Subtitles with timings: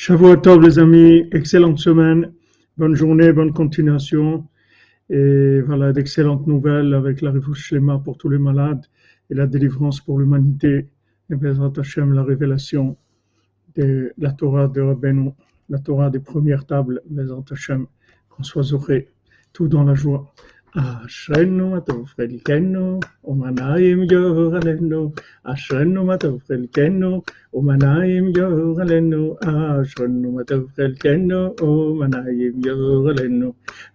[0.00, 2.32] Shavuot les amis, excellente semaine,
[2.76, 4.46] bonne journée, bonne continuation.
[5.08, 8.84] Et voilà, d'excellentes nouvelles avec la Shlema pour tous les malades
[9.30, 10.88] et la délivrance pour l'humanité.
[11.30, 12.96] Et Bezrat Hashem, la révélation
[13.74, 15.30] de la Torah de Rabbeinu,
[15.68, 17.86] la Torah des premières tables, Bezrat Hashem,
[18.28, 19.08] qu'on soit zoré,
[19.52, 20.32] tout dans la joie.
[20.76, 25.12] אשרנו מה טוב חלקנו, ומנעים גורלנו.
[25.44, 27.22] אשרנו מה טוב חלקנו,
[27.55, 33.49] ومنايم يغلنو أشنو ما تفخل كنو ومنايم يغلنو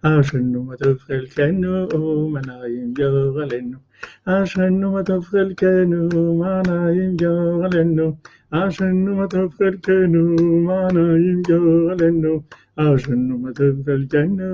[0.05, 3.79] أشنو ما تفخل كنو ومنايم يغلنو
[4.27, 6.01] أشنو ما تفخل كنو
[6.41, 8.07] منايم يغلنو
[8.53, 10.23] أشنو ما تفخل كنو
[10.67, 12.35] منايم يغلنو
[12.79, 14.49] أشنو ما تفخل كنو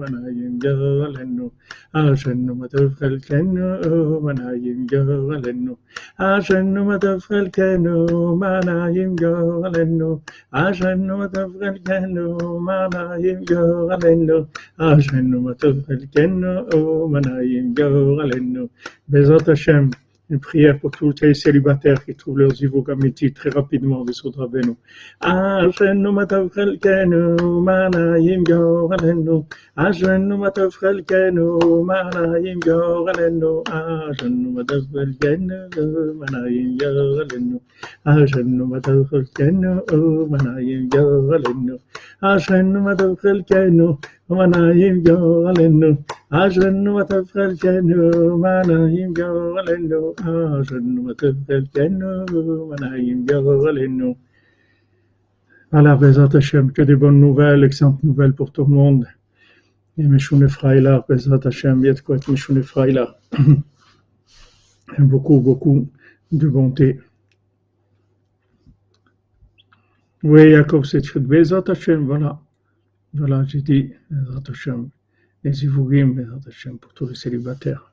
[0.00, 1.46] منايم يغلنو
[1.94, 5.74] أشنو ما تفخل كنو منايم يغلنو
[6.20, 7.96] أشنو ما تفخل كنو
[8.40, 10.20] manayim goralenu,
[10.52, 12.26] ashenu tafgelkenu,
[12.66, 14.38] manayim goralenu,
[14.78, 16.52] ashenu tafgelkenu,
[17.12, 18.68] manayim goralenu.
[19.10, 19.90] Bezot Hashem
[20.30, 24.74] une prière pour tous les célibataires qui trouvent leurs Ivogamiti très rapidement, des Rabbeinu.
[44.30, 44.68] Voilà,
[55.96, 59.06] Bezat Hashem, que des bonnes nouvelles, excellentes nouvelles pour tout le monde.
[59.96, 63.18] Et Meshoune Fraïla, Bezat Hashem, il y a de quoi être Meshoune Fraïla.
[64.98, 65.88] Beaucoup, beaucoup
[66.32, 67.00] de bonté.
[70.22, 72.40] Oui, Jacob, c'est Bezat Hashem, voilà.
[73.14, 73.92] Voilà, j'ai dit,
[74.48, 74.90] Hashem,
[75.44, 76.14] les Ivougim,
[76.80, 77.92] pour tous les célibataires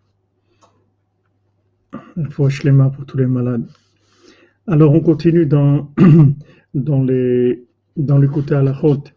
[2.33, 3.67] pour tous les malades.
[4.67, 5.91] Alors on continue dans,
[6.73, 7.65] dans, les,
[7.97, 9.13] dans le côté à la haute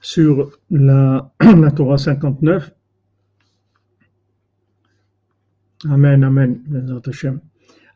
[0.00, 2.72] sur la, la Torah 59.
[5.88, 6.60] Amen, Amen.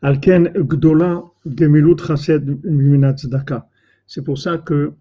[0.01, 2.57] Alken Gdola Gemilut Chased
[4.07, 4.93] C'est pour ça que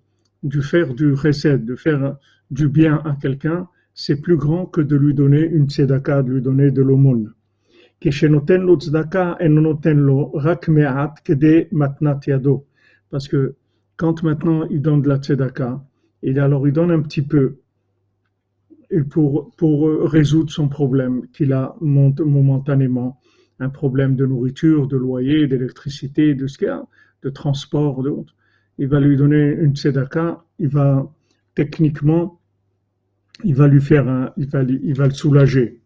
[0.43, 2.17] du faire du chesed, de faire
[2.55, 6.41] du bien à quelqu'un, c'est plus grand que de lui donner une tzedaka, de lui
[6.41, 7.35] donner de l'aumône.
[13.11, 13.55] Parce que
[13.97, 15.85] quand maintenant il donne de la tzedaka,
[16.23, 17.57] et alors il donne un petit peu
[18.91, 23.21] et pour, pour résoudre son problème qu'il a momentanément,
[23.59, 26.47] un problème de nourriture, de loyer, d'électricité, de
[27.23, 28.35] de transport, d'autres.
[28.79, 31.11] Il va lui donner une tzedaka, il va
[31.55, 32.41] techniquement,
[33.43, 35.81] il va lui faire un, il va, il va le soulager.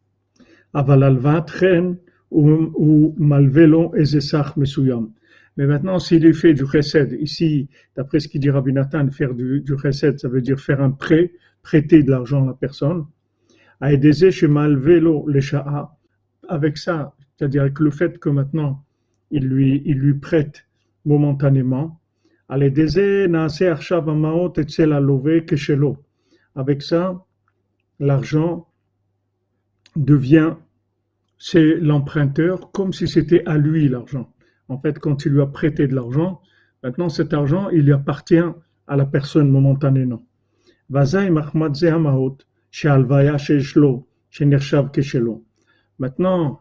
[2.31, 5.11] Ou malvelo ezesach mesuyam.
[5.57, 9.61] Mais maintenant, s'il fait du chesed, ici, d'après ce qu'il dit Rabbi Nathan, faire du,
[9.61, 11.33] du ça veut dire faire un prêt,
[11.63, 13.07] prêter de l'argent à la personne.
[14.31, 15.97] chez malvelo lesha'a.
[16.49, 18.85] Avec ça, c'est-à-dire avec le fait que maintenant,
[19.31, 20.65] il lui, il lui prête
[21.05, 22.01] momentanément.
[22.49, 22.79] Avec
[26.83, 27.25] ça,
[28.01, 28.69] l'argent
[29.97, 30.55] devient
[31.39, 34.33] c'est l'emprunteur comme si c'était à lui l'argent.
[34.69, 36.43] En fait, quand il lui a prêté de l'argent,
[36.83, 38.43] maintenant cet argent, il lui appartient
[38.87, 40.23] à la personne momentanément.
[45.99, 46.61] Maintenant,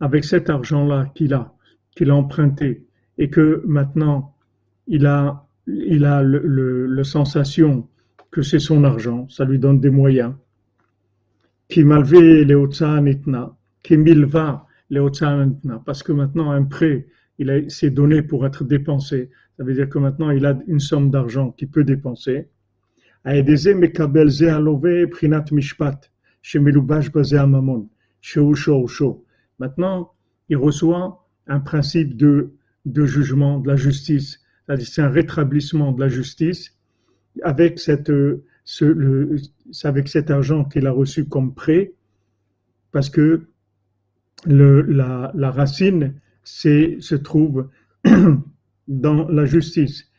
[0.00, 1.54] avec cet argent-là qu'il a,
[1.94, 2.86] qu'il a emprunté,
[3.18, 4.34] et que maintenant
[4.86, 7.88] il a, il a le, le sensation
[8.30, 10.34] que c'est son argent, ça lui donne des moyens.
[11.68, 12.54] Qui malvé les
[13.82, 14.66] Kimilva
[15.84, 17.06] parce que maintenant un prêt,
[17.38, 19.30] il s'est donné pour être dépensé.
[19.56, 22.48] Ça veut dire que maintenant il a une somme d'argent qu'il peut dépenser.
[29.58, 30.12] Maintenant,
[30.48, 32.52] il reçoit un principe de,
[32.84, 34.40] de jugement, de la justice.
[34.78, 36.76] C'est un rétablissement de la justice
[37.42, 38.12] avec, cette,
[39.84, 41.92] avec cet argent qu'il a reçu comme prêt,
[42.92, 43.46] parce que
[44.44, 47.68] la, racine se trouve
[48.88, 50.10] dans la justice.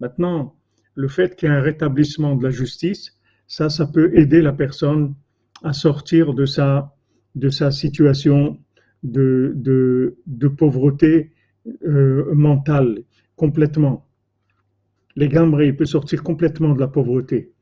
[0.00, 0.54] Maintenant,
[0.94, 3.12] le fait qu'il y ait un rétablissement de la justice,
[3.46, 5.14] ça, ça peut aider la personne
[5.62, 6.92] à sortir de sa,
[7.70, 8.58] situation
[9.02, 11.35] de pauvreté
[11.84, 12.98] euh, mental,
[13.36, 14.06] complètement.
[15.16, 17.52] Les gambres, il peut sortir complètement de la pauvreté.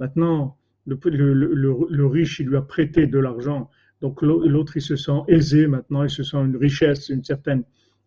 [0.00, 1.54] Maintenant, le, le,
[1.88, 3.70] le, riche, il lui a prêté de l'argent.
[4.00, 7.62] Donc l'autre, il se sent aisé maintenant, il se sent une richesse, une certaine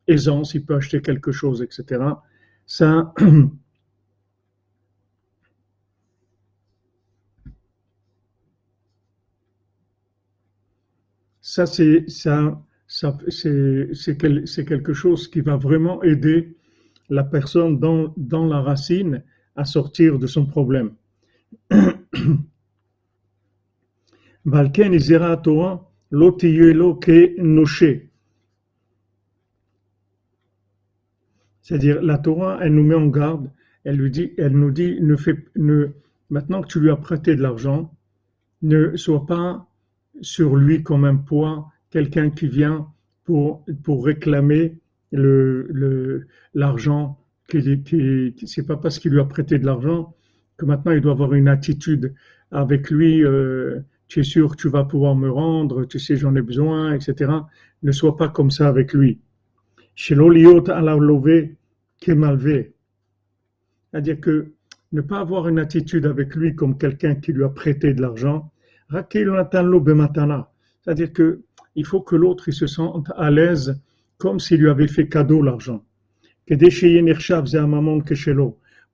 [0.08, 2.04] aisance, il peut acheter quelque chose, etc.
[2.66, 3.14] Ça,
[11.56, 16.58] ça c'est ça, c'est quelque chose qui va vraiment aider
[17.08, 19.24] la personne dans, dans la racine
[19.56, 20.92] à sortir de son problème.
[31.62, 33.50] C'est-à-dire, la Torah, elle nous met en garde,
[33.86, 35.16] elle, lui dit, elle nous dit, ne
[35.56, 35.88] ne,
[36.30, 37.98] maintenant que tu lui as prêté de l'argent,
[38.62, 39.70] ne sois pas
[40.22, 42.88] sur lui comme un poids, quelqu'un qui vient
[43.24, 44.78] pour, pour réclamer
[45.12, 47.20] le, l'argent,
[47.50, 50.16] qui, qui, c'est pas parce qu'il lui a prêté de l'argent
[50.58, 52.14] que maintenant il doit avoir une attitude
[52.52, 56.36] avec lui, euh, tu es sûr que tu vas pouvoir me rendre, tu sais j'en
[56.36, 57.32] ai besoin, etc.
[57.84, 59.20] Ne sois pas comme ça avec lui.
[59.96, 61.56] Chez l'oliot à la lové
[62.00, 62.74] qui est malvé.
[63.92, 64.52] C'est-à-dire que
[64.92, 68.52] ne pas avoir une attitude avec lui comme quelqu'un qui lui a prêté de l'argent.
[70.84, 71.42] C'est-à-dire que
[71.76, 73.82] il faut que l'autre se sente à l'aise
[74.18, 75.84] comme s'il lui avait fait cadeau l'argent.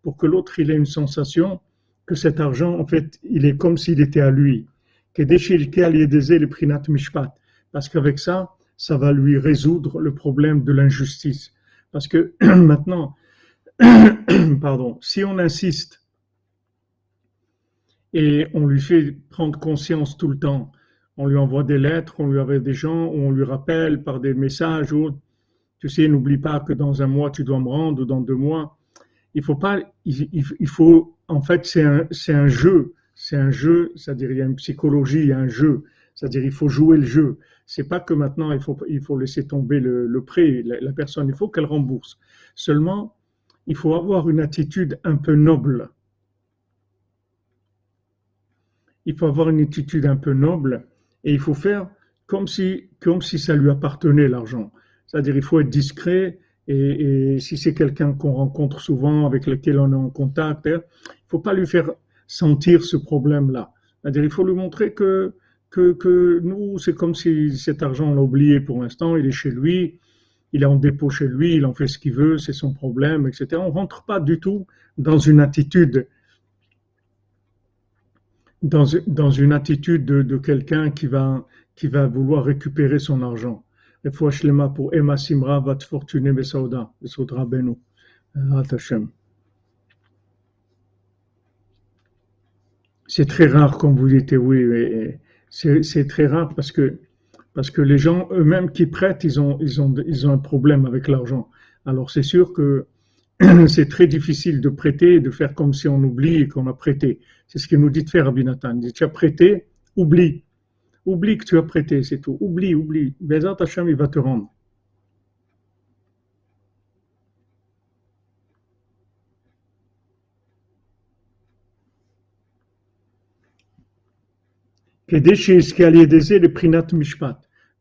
[0.03, 1.59] Pour que l'autre il ait une sensation
[2.05, 4.67] que cet argent, en fait, il est comme s'il était à lui.
[7.71, 11.53] Parce qu'avec ça, ça va lui résoudre le problème de l'injustice.
[11.91, 13.15] Parce que maintenant,
[14.61, 16.00] pardon, si on insiste
[18.13, 20.71] et on lui fait prendre conscience tout le temps
[21.17, 24.33] on lui envoie des lettres, on lui envoie des gens, on lui rappelle par des
[24.33, 25.11] messages, ou
[25.79, 28.35] tu sais, n'oublie pas que dans un mois tu dois me rendre, ou dans deux
[28.35, 28.77] mois.
[29.33, 34.31] Il faut pas, il, faut, en fait, c'est un, un jeu, c'est un jeu, c'est-à-dire
[34.31, 35.83] il y a une psychologie, il y a un jeu,
[36.15, 37.37] c'est-à-dire il faut jouer le jeu.
[37.65, 41.27] C'est pas que maintenant il faut, il faut laisser tomber le, le prêt, la personne,
[41.27, 42.19] il faut qu'elle rembourse.
[42.55, 43.15] Seulement,
[43.67, 45.89] il faut avoir une attitude un peu noble.
[49.05, 50.87] Il faut avoir une attitude un peu noble
[51.23, 51.89] et il faut faire
[52.27, 54.71] comme si, comme si ça lui appartenait l'argent.
[55.07, 59.91] C'est-à-dire il faut être discret et, si c'est quelqu'un qu'on rencontre souvent, avec lequel on
[59.91, 60.81] est en contact, il
[61.27, 61.91] faut pas lui faire
[62.27, 63.73] sentir ce problème-là.
[64.01, 65.33] C'est-à-dire il faut lui montrer que,
[65.69, 69.31] que, que nous, c'est comme si cet argent on l'a oublié pour l'instant, il est
[69.31, 69.99] chez lui,
[70.53, 73.27] il est en dépôt chez lui, il en fait ce qu'il veut, c'est son problème,
[73.27, 73.47] etc.
[73.55, 74.65] On rentre pas du tout
[74.97, 76.07] dans une attitude
[78.61, 83.63] dans, une attitude de, quelqu'un qui va, qui va vouloir récupérer son argent.
[84.03, 85.63] Et fois shlema pour Emma Simra.
[93.07, 95.17] C'est très rare, comme vous dites, oui,
[95.49, 96.99] c'est très rare parce que,
[97.53, 100.85] parce que les gens eux-mêmes qui prêtent, ils ont, ils, ont, ils ont un problème
[100.85, 101.49] avec l'argent.
[101.85, 102.85] Alors c'est sûr que
[103.67, 107.19] c'est très difficile de prêter et de faire comme si on oublie qu'on a prêté.
[107.51, 108.75] C'est ce qu'il nous dit de faire, Abinatan.
[108.75, 109.65] Il dit, tu as prêté,
[109.97, 110.45] oublie.
[111.05, 112.37] Oublie que tu as prêté, c'est tout.
[112.39, 113.13] Oublie, oublie.
[113.19, 114.49] Bézat Hachem, il va te rendre.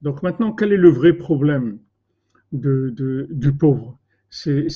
[0.03, 1.79] Donc maintenant, quel est le vrai problème
[2.51, 4.01] du pauvre?
[4.31, 4.67] C'est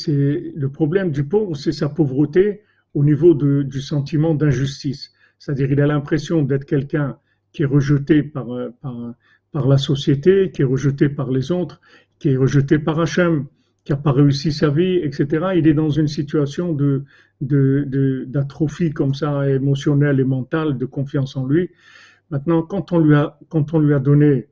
[0.55, 2.63] le problème du pauvre, c'est sa pauvreté
[2.95, 5.13] au niveau de, du sentiment d'injustice.
[5.39, 7.19] C'est-à-dire, il a l'impression d'être quelqu'un
[7.53, 8.47] qui est rejeté par,
[8.81, 9.15] par,
[9.53, 11.81] par, la société, qui est rejeté par les autres,
[12.19, 13.47] qui est rejeté par Hachem,
[13.85, 15.49] qui n'a pas réussi sa vie, etc.
[15.57, 17.05] Il est dans une situation de,
[17.41, 21.71] d'atrophie de, comme ça, émotionnelle et mentale, de confiance en lui.
[22.31, 24.49] Maintenant, quand on lui a, quand on lui a donné,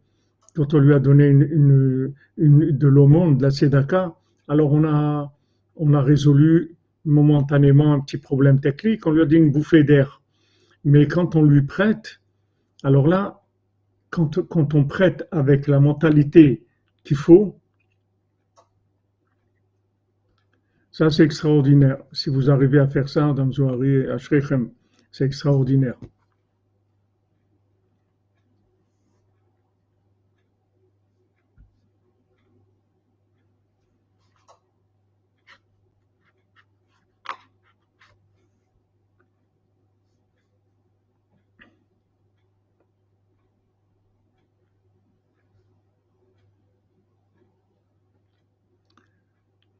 [0.55, 4.15] quand on lui a donné une, une, de l'aumône, de la tzedaka,
[4.49, 5.33] alors on a,
[5.77, 10.21] on a résolu momentanément un petit problème technique, on lui a dit une bouffée d'air.
[10.85, 12.21] Mais quand on lui prête,
[12.83, 13.43] alors là,
[14.11, 16.65] quand, on prête avec la mentalité
[17.05, 17.59] qu'il faut,
[20.91, 21.99] ça c'est extraordinaire.
[22.13, 24.07] Si vous arrivez à faire ça dans Zohari et
[25.11, 25.97] c'est extraordinaire.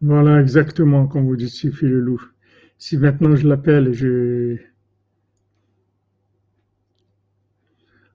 [0.03, 2.21] Voilà, exactement, comme vous dites, suffit le loup.
[2.77, 4.57] Si maintenant je l'appelle, je...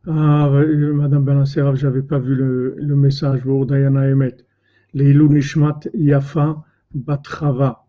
[0.05, 3.43] Ah, Madame Benassera, j'avais pas vu le, le message.
[3.45, 4.35] Diana Emet.
[4.93, 6.61] Leilou Nishmat Yafa
[6.93, 7.85] Batrava.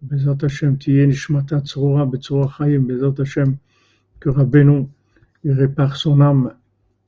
[0.00, 3.56] Bezat Hashem, Tiye Nishmata Tzrora Betzora Chaim, Bezat Hashem,
[4.18, 4.88] que Rabbeinu
[5.44, 6.54] répare son âme,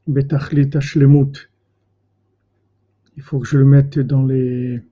[0.07, 1.50] Betachlit Hashlemut.
[3.17, 4.83] Il faut que je le mette dans les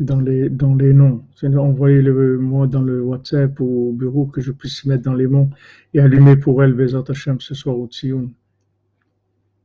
[0.00, 1.24] dans les, dans les noms.
[1.42, 5.50] Envoyez-le moi dans le WhatsApp ou au bureau que je puisse mettre dans les noms
[5.94, 7.88] et allumer pour elle Bezat Hashem ce soir au.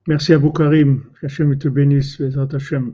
[0.07, 1.03] Merci à vous Karim.
[1.21, 2.93] Hashem te bénisse, Bezat Hashem.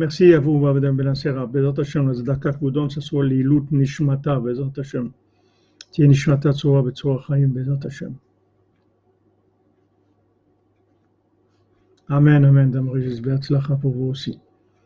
[0.00, 1.42] Merci à vous, Madame Belancera.
[1.42, 5.10] Ah, Bezat Hashem, la Zdaka que vous donne, ce soit l'Ilut Nishmata, Bezat Hashem.
[5.90, 8.14] Tiens, Nishmata Tzoa, Betzoa Chaim, Bezat Hashem.
[12.08, 14.40] Amen, Amen, Dame Régis, Beatzlacha pour vous aussi.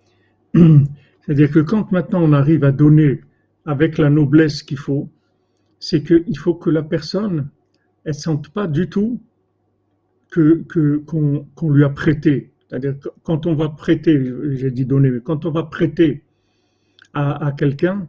[0.53, 3.21] C'est-à-dire que quand maintenant on arrive à donner
[3.67, 5.09] avec la noblesse qu'il faut,
[5.79, 7.51] c'est qu'il faut que la personne,
[8.03, 9.21] elle ne sente pas du tout
[10.35, 12.51] qu'on que, qu'on qu qu lui a prêté.
[12.75, 14.21] C'est-à-dire quand on va prêter,
[14.55, 16.25] j'ai dit donner, mais quand on va prêter
[17.13, 18.09] à, quelqu'un,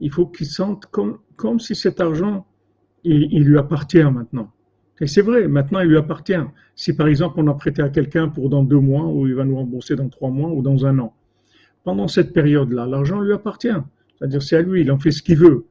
[0.00, 2.46] il faut qu'il sente comme, si cet argent,
[3.04, 4.50] il, lui appartient maintenant.
[5.02, 6.40] Et c'est vrai, maintenant il lui appartient.
[6.74, 9.44] Si par exemple on a prêté à quelqu'un pour dans deux mois, ou il va
[9.44, 11.14] nous rembourser dans trois mois, ou dans un an,
[11.84, 13.68] pendant cette période-là, l'argent lui appartient.
[14.18, 15.66] C'est-à-dire c'est à lui, il en fait ce qu'il veut.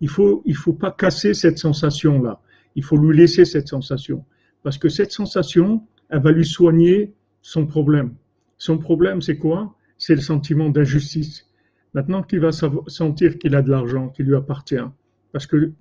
[0.00, 2.40] Il faut, il faut pas casser cette sensation-là.
[2.74, 4.24] Il faut lui laisser cette sensation.
[4.62, 8.14] Parce que cette sensation, elle va lui soigner son problème.
[8.58, 9.74] Son problème, c'est quoi?
[9.98, 11.46] C'est le sentiment d'injustice.
[11.94, 14.86] Maintenant qu'il va sentir qu'il a de l'argent qui lui appartient,
[15.32, 15.72] parce que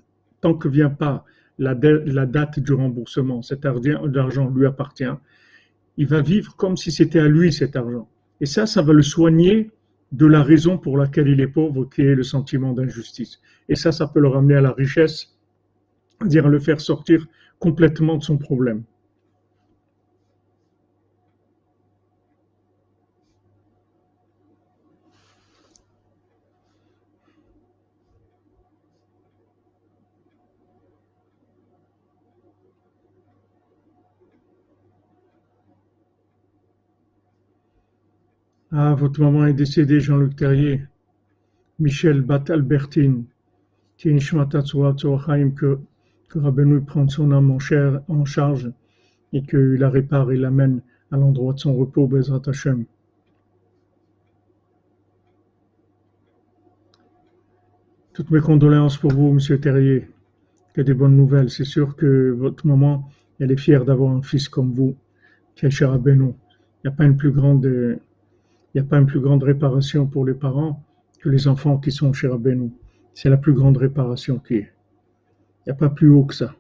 [0.42, 1.24] tant que vient pas
[1.58, 5.14] la, date du remboursement, cet argent lui appartient,
[5.98, 8.10] il va vivre comme si c'était à lui cet argent.
[8.42, 9.72] Et ça, ça va le soigner
[10.12, 13.40] de la raison pour laquelle il est pauvre, qui est le sentiment d'injustice.
[13.70, 15.38] Et ça, ça peut le ramener à la richesse,
[16.18, 17.26] c'est-à-dire le faire sortir
[17.60, 18.84] complètement de son problème.
[38.84, 40.82] Ah, votre maman est décédée, Jean-Luc Terrier.
[41.78, 43.26] Michel Bat Albertine.
[43.96, 45.80] Que,
[46.30, 47.60] que Rabbeinu prenne son âme en,
[48.08, 48.72] en charge
[49.34, 52.86] et qu'il la répare et l'amène à l'endroit de son repos, Bezrat Hashem.
[58.14, 60.10] Toutes mes condoléances pour vous, Monsieur Terrier.
[60.74, 61.52] Que des bonnes nouvelles.
[61.52, 63.08] C'est sûr que votre maman,
[63.40, 64.96] elle est fière d'avoir un fils comme vous,
[65.62, 68.00] est cher Il n'y a pas une plus grande
[68.74, 70.84] il n'y a pas une plus grande réparation pour les parents
[71.20, 72.72] que les enfants qui sont chez Rabbeinu.
[73.14, 74.74] C'est la plus grande réparation qui est.
[75.60, 76.56] Il n'y a pas plus haut que ça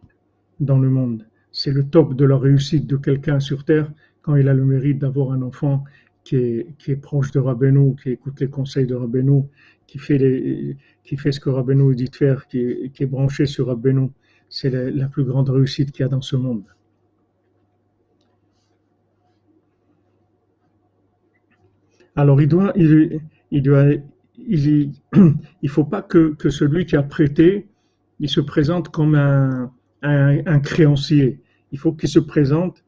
[0.59, 1.25] dans le monde.
[1.51, 3.91] C'est le top de la réussite de quelqu'un sur Terre
[4.21, 5.83] quand il a le mérite d'avoir un enfant
[6.23, 9.43] qui est, proche de Rabbeinu, qui écoute les conseils de Rabbeinu,
[9.87, 13.67] qui fait, les, qui fait ce que Rabbeinu dit de faire, qui est, branché sur
[13.67, 14.09] Rabbeinu.
[14.49, 16.63] C'est la plus grande réussite qu'il y a dans ce monde.
[22.21, 23.85] Alors il doit, il, il doit,
[24.37, 24.91] il,
[25.63, 27.67] il faut pas que, que, celui qui a prêté,
[28.19, 29.71] il se présente comme un,
[30.03, 31.39] un, créancier.
[31.71, 32.83] Il faut qu'il se présente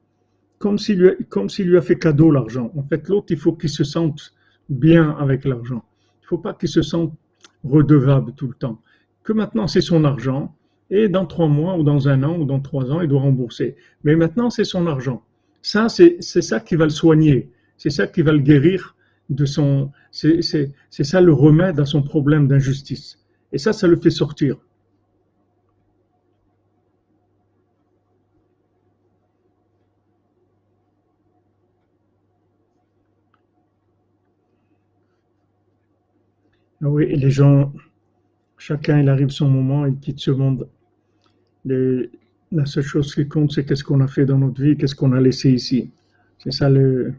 [0.60, 2.72] comme s'il lui, comme lui a fait cadeau l'argent.
[2.78, 4.36] En fait, l'autre, il faut qu'il se sente
[4.70, 5.84] bien avec l'argent.
[6.22, 7.12] Il faut pas qu'il se sente
[7.64, 8.80] redevable tout le temps.
[9.24, 10.56] Que maintenant c'est son argent
[10.92, 13.78] et dans trois mois ou dans un an ou dans trois ans, il doit rembourser.
[14.04, 15.24] Mais maintenant c'est son argent.
[15.64, 17.50] Ça, c'est ça qui va le soigner.
[17.78, 18.96] C'est ça qui va le guérir
[19.30, 23.20] de son, c'est ça le remède à son problème d'injustice.
[23.52, 24.58] Et ça, ça le fait sortir.
[36.86, 37.72] Ah oui, les gens,
[38.58, 40.68] chacun il arrive son moment, il quitte ce monde.
[41.66, 45.14] la seule chose qui compte, c'est qu'est-ce qu'on a fait dans notre vie, qu'est-ce qu'on
[45.14, 45.92] a laissé ici.
[46.40, 47.14] C'est ça le,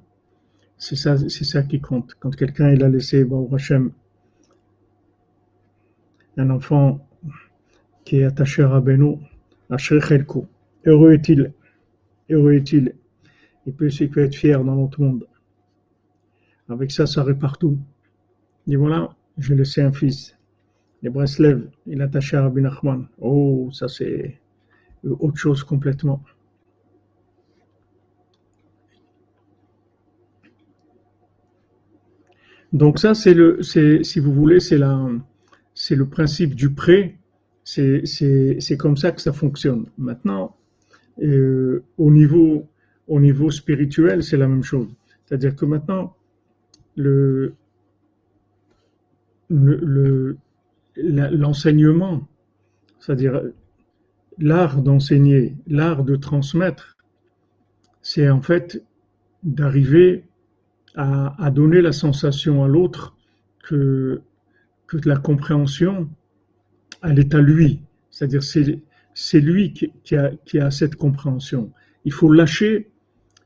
[0.76, 2.14] c'est ça, qui compte.
[2.20, 3.92] Quand quelqu'un il a laissé, bon, Hachem,
[6.36, 7.06] un enfant
[8.04, 9.18] qui est attaché à Rabbeinu,
[9.70, 10.46] à Khelko,
[10.84, 11.52] heureux est-il,
[12.30, 12.94] heureux est-il?
[13.66, 15.26] Il peut aussi être fier dans notre monde.
[16.68, 17.78] Avec ça, ça répare tout.
[18.66, 20.36] Il dit voilà, j'ai laissé un fils.
[21.02, 22.62] Les Breslev, il est attaché à Rabbi.
[23.18, 24.40] Oh, ça c'est
[25.02, 26.22] autre chose complètement.
[32.74, 34.80] Donc ça, c'est le, si vous voulez, c'est
[35.74, 37.16] c'est le principe du prêt.
[37.62, 39.86] C'est, comme ça que ça fonctionne.
[39.96, 40.56] Maintenant,
[41.22, 42.68] euh, au niveau,
[43.06, 44.88] au niveau spirituel, c'est la même chose.
[45.24, 46.16] C'est-à-dire que maintenant,
[46.96, 47.54] le,
[49.48, 50.36] le,
[50.96, 52.26] l'enseignement,
[52.98, 53.40] c'est-à-dire
[54.38, 56.96] l'art d'enseigner, l'art de transmettre,
[58.02, 58.82] c'est en fait
[59.44, 60.24] d'arriver
[60.96, 63.16] à, donner la sensation à l'autre
[63.64, 64.20] que,
[64.86, 66.08] que la compréhension,
[67.02, 67.80] elle est à lui.
[68.10, 71.72] C'est-à-dire c'est lui qui, a, qui a cette compréhension.
[72.04, 72.90] Il faut lâcher,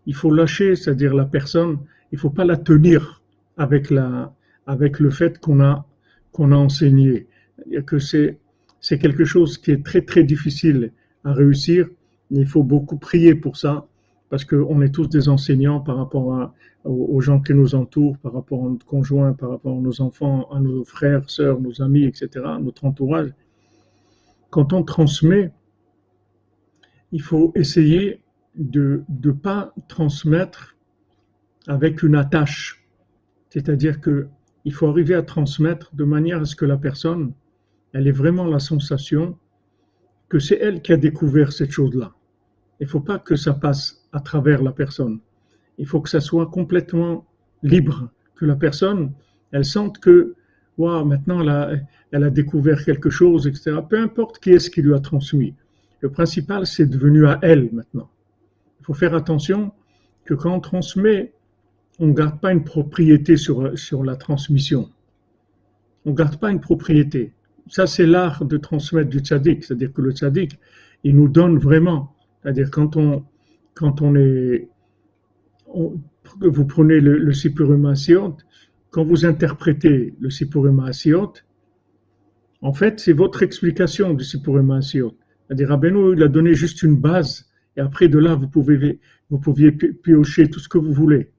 [0.06, 1.78] il faut lâcher, c'est-à-dire la personne,
[2.12, 3.22] il faut pas la tenir
[3.56, 4.34] avec la,
[4.66, 5.86] avec le fait qu'on a,
[6.32, 7.26] qu'on a enseigné.
[7.86, 10.92] Que c'est quelque chose qui est très très difficile
[11.24, 11.88] à réussir.
[12.30, 13.86] Il faut beaucoup prier pour ça
[14.30, 16.52] parce qu'on est tous des enseignants par rapport
[16.84, 20.48] aux gens qui nous entourent, par rapport à notre conjoint, par rapport à nos enfants,
[20.50, 22.28] à nos frères, sœurs, nos amis, etc.,
[22.60, 23.32] notre entourage.
[24.50, 25.52] Quand on transmet,
[27.12, 28.20] il faut essayer
[28.54, 30.76] de ne pas transmettre
[31.66, 32.84] avec une attache.
[33.50, 34.28] C'est-à-dire que
[34.64, 37.32] il faut arriver à transmettre de manière à ce que la personne,
[37.94, 39.38] elle ait vraiment la sensation
[40.28, 42.12] que c'est elle qui a découvert cette chose-là.
[42.80, 45.20] Il ne faut pas que ça passe à travers la personne.
[45.78, 47.26] Il faut que ça soit complètement
[47.62, 49.12] libre, que la personne,
[49.52, 50.34] elle sente que,
[50.76, 51.72] wow, maintenant elle a,
[52.12, 53.78] elle a découvert quelque chose, etc.
[53.88, 55.54] Peu importe qui est-ce qui lui a transmis.
[56.00, 58.08] Le principal, c'est devenu à elle maintenant.
[58.80, 59.72] Il faut faire attention
[60.24, 61.32] que quand on transmet,
[61.98, 64.88] on ne garde pas une propriété sur, sur la transmission.
[66.04, 67.32] On ne garde pas une propriété.
[67.68, 69.64] Ça, c'est l'art de transmettre du tzaddik.
[69.64, 70.58] C'est-à-dire que le tzaddik,
[71.04, 72.14] il nous donne vraiment.
[72.42, 73.24] C'est-à-dire quand on,
[73.78, 74.68] quand on est,
[75.74, 77.94] vous prenez le, le Sipurim
[78.90, 80.80] quand vous interprétez le Sipurim
[82.60, 87.48] en fait, c'est votre explication du Sipurim C'est-à-dire, Rabbeinu, il a donné juste une base,
[87.76, 88.98] et après de là, vous pouvez,
[89.30, 91.30] vous pouviez piocher tout ce que vous voulez.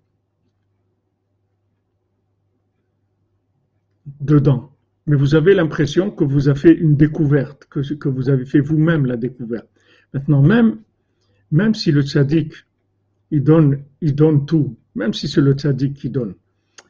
[4.21, 4.71] Dedans.
[5.07, 9.05] Mais vous avez l'impression que vous avez fait une découverte, que vous avez fait vous-même
[9.05, 9.67] la découverte.
[10.13, 10.77] Maintenant, même
[11.51, 12.53] même si le tzaddik,
[13.31, 16.35] il donne, il donne tout, même si c'est le tzaddik qui donne,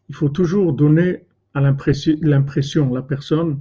[0.09, 3.59] il faut toujours donner à l'impression, la personne,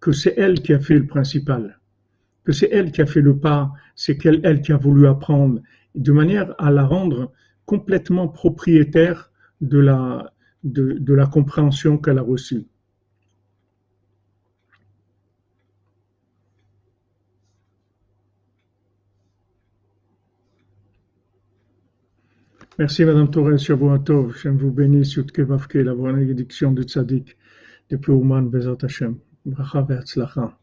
[0.00, 1.78] que c'est elle qui a fait le principal,
[2.44, 5.60] que c'est elle qui a fait le pas, c'est elle, elle qui a voulu apprendre,
[5.94, 7.32] de manière à la rendre
[7.64, 12.66] complètement propriétaire de la, de la compréhension qu'elle a reçue.
[22.76, 27.36] Merci Madame Torres, Shavuatov, Shem vous bénisse, Yutke Vavke, la bénédiction du Tzadik,
[27.88, 30.58] depuis Ouman, Bezat Hashem, Bracha.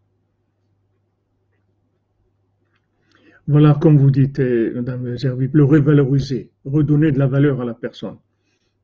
[3.48, 7.74] Voilà, comme vous dites, eh, Madame Zervip, le revaloriser, redonner de la valeur à la
[7.74, 8.18] personne.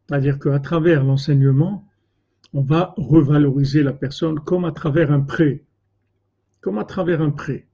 [0.08, 1.86] C'est-à-dire qu'à travers l'enseignement,
[2.54, 5.66] on va revaloriser la personne comme à travers un prêt.
[6.62, 7.68] Comme à travers un prêt.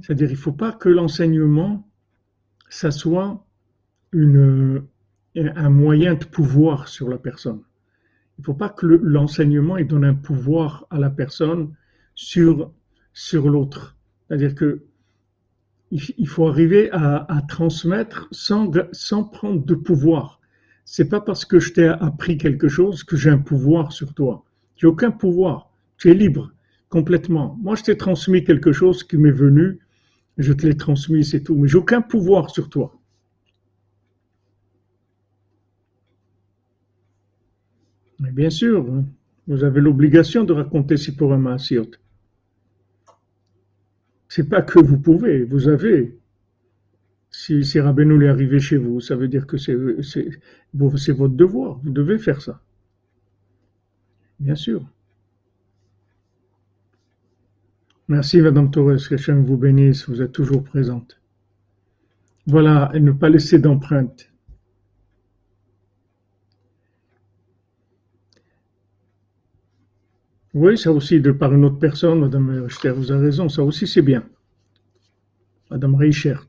[0.00, 1.88] C'est-à-dire, il ne faut pas que l'enseignement,
[2.68, 3.44] ça soit
[4.12, 4.84] une,
[5.36, 7.62] un moyen de pouvoir sur la personne.
[8.38, 11.74] Il ne faut pas que l'enseignement donne un pouvoir à la personne
[12.14, 12.72] sur,
[13.12, 13.96] sur l'autre.
[14.28, 14.82] C'est-à-dire que
[15.90, 20.40] il faut arriver à, à transmettre sans, sans prendre de pouvoir.
[20.86, 24.44] C'est pas parce que je t'ai appris quelque chose que j'ai un pouvoir sur toi.
[24.74, 25.70] Tu n'as aucun pouvoir.
[25.98, 26.50] Tu es libre
[26.88, 27.58] complètement.
[27.62, 29.80] Moi, je t'ai transmis quelque chose qui m'est venu.
[30.38, 31.56] Je te l'ai transmis, c'est tout.
[31.56, 32.98] Mais j'ai aucun pouvoir sur toi.
[38.30, 39.04] Bien sûr, hein.
[39.48, 41.90] vous avez l'obligation de raconter un Maasiot.
[44.28, 46.16] C'est pas que vous pouvez, vous avez.
[47.30, 49.74] Si, si Rabbeinu est arrivé chez vous, ça veut dire que c'est
[51.12, 52.62] votre devoir, vous devez faire ça.
[54.38, 54.86] Bien sûr.
[58.08, 61.20] Merci Madame Torres, que Hachem vous bénisse, vous êtes toujours présente.
[62.46, 64.31] Voilà, et ne pas laisser d'empreinte.
[70.54, 73.86] Oui, ça aussi, de par une autre personne, Madame Richter, vous avez raison, ça aussi
[73.86, 74.22] c'est bien.
[75.70, 76.46] Madame Reichert.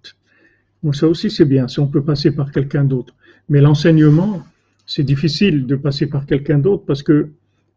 [0.91, 3.15] ça aussi c'est bien, si on peut passer par quelqu'un d'autre.
[3.47, 4.43] Mais l'enseignement,
[4.85, 7.29] c'est difficile de passer par quelqu'un d'autre parce que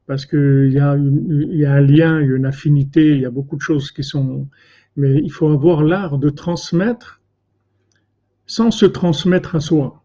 [0.07, 3.27] parce qu'il y, a y a un lien, il y a une affinité, il y
[3.27, 4.49] a beaucoup de choses qui sont...
[4.97, 7.21] Mais il faut avoir l'art de transmettre
[8.47, 10.05] sans se transmettre à soi.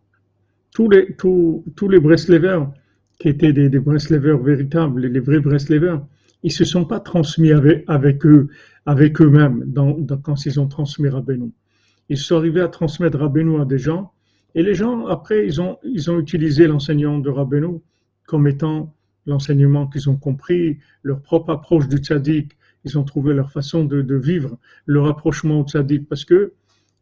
[0.73, 1.99] Tous les, tous, tous les
[3.19, 6.01] qui étaient des, des véritables, les vrais Breslevers,
[6.43, 8.49] ils se sont pas transmis avec, eux,
[8.85, 9.71] avec eux-mêmes,
[10.23, 11.51] quand ils ont transmis Rabbeinu.
[12.09, 14.11] Ils sont arrivés à transmettre Rabbeinu à des gens,
[14.53, 15.77] et les gens, après, ils ont,
[16.19, 17.79] utilisé l'enseignement de Rabbeinu
[18.27, 18.93] comme étant
[19.25, 24.15] l'enseignement qu'ils ont compris, leur propre approche du tzaddik, ils ont trouvé leur façon de,
[24.15, 26.53] vivre, leur rapprochement au tzaddik, parce que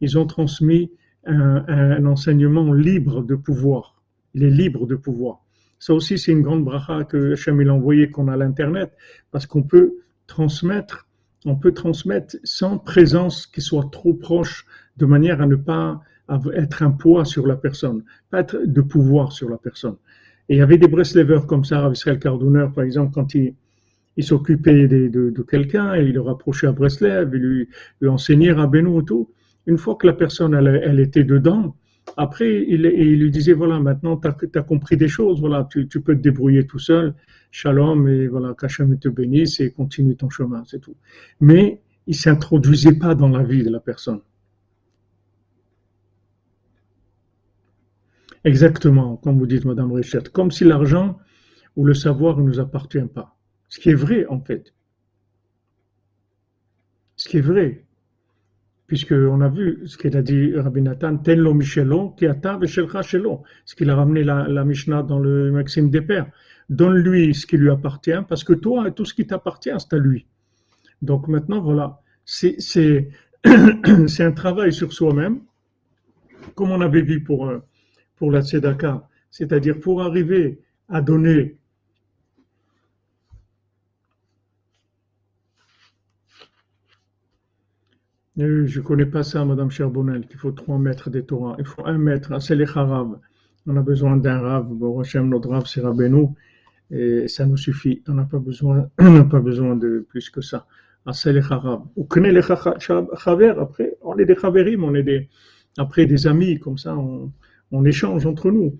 [0.02, 0.91] ils ont transmis
[1.25, 4.02] un, enseignement libre de pouvoir.
[4.34, 5.41] Il est libre de pouvoir.
[5.79, 8.91] Ça aussi, c'est une grande bracha que Hachem a envoyé qu'on a l'Internet,
[9.31, 9.93] parce qu'on peut
[10.27, 11.07] transmettre,
[11.45, 14.65] on peut transmettre sans présence qui soit trop proche,
[14.97, 16.01] de manière à ne pas
[16.53, 19.95] être un poids sur la personne, pas être de pouvoir sur la personne.
[20.49, 23.55] Et il y avait des Breslevers comme ça, Israël Cardouner, par exemple, quand il,
[24.17, 27.39] il s'occupait de, quelqu'un, il le rapprochait à Breslev, il
[28.01, 29.29] lui, enseignait à Benoît et tout.
[29.65, 31.75] Une fois que la personne, elle était dedans,
[32.17, 36.22] après, il, lui disait, voilà, maintenant, tu as, compris des choses, voilà, tu, peux te
[36.22, 37.15] débrouiller tout seul,
[37.52, 40.95] shalom, et voilà, qu'Hachem te bénisse et continue ton chemin, c'est tout.
[41.39, 44.22] Mais il s'introduisait pas dans la vie de la personne.
[48.43, 51.19] Exactement, comme vous dites, Madame Richard, comme si l'argent
[51.76, 53.36] ou le savoir ne nous appartient pas.
[53.67, 54.74] Ce qui est vrai, en fait.
[57.15, 57.86] Ce qui est vrai.
[58.89, 63.43] Puisqu'on a vu ce qu'il a dit Rabbi Nathan, Tenlo Michelon, Kiata Veshelcha Shelon.
[63.63, 66.25] Ce qu'il a ramené la, la, Mishnah dans le Maxime des Pères.
[66.69, 70.25] Donne-lui ce qui lui appartient, parce que toi, tout ce qui t'appartient, c'est à lui.
[71.02, 72.02] Donc maintenant, voilà.
[72.25, 72.58] C'est
[73.45, 75.41] un travail sur soi-même,
[76.56, 77.60] comme on avait vu pour euh,
[78.15, 81.59] pour la tzedaka, c'est-à-dire pour arriver à donner
[88.39, 91.56] euh, Je ne connais pas ça, Madame Cherbonnel, qu'il faut trois mètres des Torah.
[91.60, 93.19] Il faut un mètre, c'est les Harav.
[93.67, 94.67] On a besoin d'un Rav.
[94.67, 96.28] Bon, notre Rav, c'est Rabbeinu.
[96.91, 98.02] Et ça nous suffit.
[98.08, 98.89] On n'a pas besoin,
[99.30, 100.65] pas besoin de plus que ça.
[101.12, 101.82] C'est les Harav.
[101.95, 103.54] Ou connaît les Chaver.
[103.60, 105.30] Après, on est des Chaverim, on est des,
[105.78, 108.78] après des amis, comme ça, on, échange entre nous.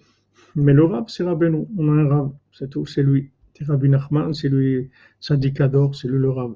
[0.56, 1.68] Mais le rab, c'est Rabbeinu.
[1.78, 3.30] On a un rab, c'est tout, c'est lui.
[3.54, 6.54] C'est Rabbi Nachman, c'est lui, Sadikador, c'est lui le rab.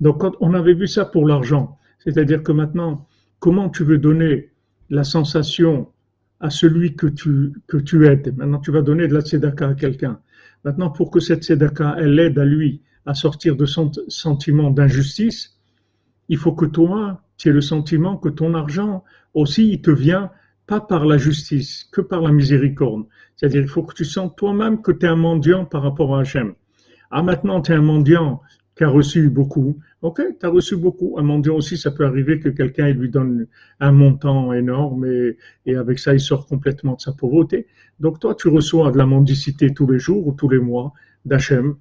[0.00, 3.06] Donc, on avait vu ça pour l'argent, c'est-à-dire que maintenant,
[3.38, 4.50] comment tu veux donner
[4.90, 5.88] la sensation
[6.40, 8.36] à celui que tu, que tu aides?
[8.36, 10.20] Maintenant, tu vas donner de la tzedaka à quelqu'un.
[10.64, 15.58] Maintenant, pour que cette tzedaka, elle aide à lui à sortir de son sentiment d'injustice,
[16.28, 19.02] il faut que toi, tu aies le sentiment que ton argent
[19.34, 20.30] aussi, il te vient
[20.66, 23.04] pas par la justice, que par la miséricorde.
[23.36, 26.20] C'est-à-dire, il faut que tu sens toi-même que tu es un mendiant par rapport à
[26.20, 26.54] Hachem.
[27.10, 28.40] Ah, maintenant, tu es un mendiant
[28.76, 29.78] qui a reçu beaucoup.
[30.00, 31.16] Ok, tu as reçu beaucoup.
[31.18, 33.46] Un mendiant aussi, ça peut arriver que quelqu'un lui donne
[33.80, 37.66] un montant énorme et, et, avec ça, il sort complètement de sa pauvreté.
[38.00, 40.92] Donc, toi, tu reçois de la mendicité tous les jours ou tous les mois
[41.24, 41.76] d'Hachem.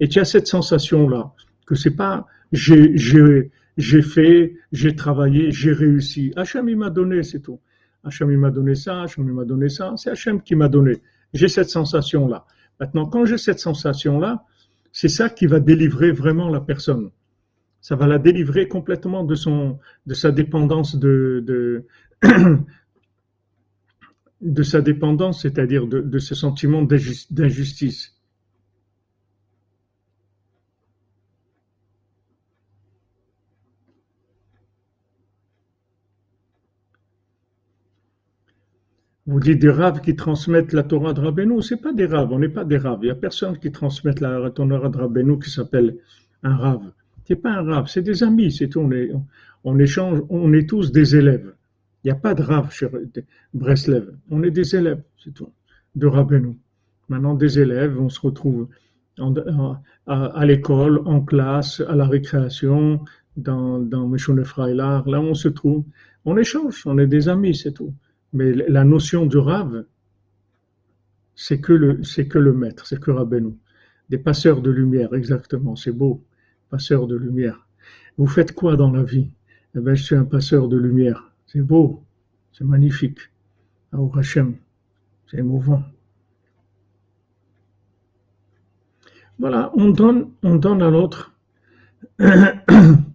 [0.00, 1.32] Et tu as cette sensation-là,
[1.66, 6.32] que c'est pas j'ai, fait, j'ai travaillé, j'ai réussi.
[6.36, 7.60] Hachem, il m'a donné, c'est tout.
[8.04, 11.02] Hachem m'a donné ça, Hachem m'a donné ça, c'est Hachem qui m'a donné.
[11.34, 12.46] J'ai cette sensation-là.
[12.78, 14.44] Maintenant, quand j'ai cette sensation-là,
[14.96, 17.10] c'est ça qui va délivrer vraiment la personne.
[17.82, 19.34] Ça va la délivrer complètement de
[20.14, 21.84] sa dépendance de,
[24.62, 28.15] sa dépendance, c'est-à-dire de ce sentiment d'injustice.
[39.28, 42.38] Vous dites des raves qui transmettent la Torah de Rabbeinu, c'est pas des raves, on
[42.38, 43.00] n'est pas des raves.
[43.02, 45.96] Il n'y a personne qui transmette la Torah de Rabbeinu qui s'appelle
[46.44, 46.92] un rave.
[47.24, 48.88] C'est pas un rave, c'est des amis, c'est tout.
[49.64, 51.52] On, échange, on est tous des élèves.
[52.04, 52.86] Il n'y a pas de rave chez
[53.52, 54.14] Breslev.
[54.30, 55.52] On est des élèves, c'est tout,
[55.96, 56.56] de Rabbeinu.
[57.08, 58.68] Maintenant, des élèves, on se retrouve
[60.06, 63.00] à, l'école, en classe, à la récréation,
[63.36, 64.08] dans, dans
[64.44, 65.08] Freilar.
[65.08, 65.84] Là, on se trouve,
[66.24, 67.92] on échange, on est des amis, c'est tout.
[68.32, 69.84] Mais la notion du Rav,
[71.34, 73.54] c'est que le, c'est que le maître, c'est que Rabbeinu.
[74.08, 76.24] Des passeurs de lumière, exactement, c'est beau,
[76.70, 77.66] passeurs de lumière.
[78.16, 79.30] Vous faites quoi dans la vie?
[79.74, 81.32] Eh bien, je suis un passeur de lumière.
[81.46, 82.04] C'est beau,
[82.52, 83.18] c'est magnifique.
[83.92, 84.56] Au Hachem,
[85.30, 85.82] c'est émouvant.
[89.38, 91.34] Voilà, on donne, on donne à l'autre.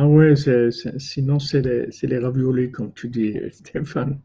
[0.00, 0.34] Ah ouais,
[0.98, 4.20] sinon c'est les, les raviolis, comme tu dis, Stéphane.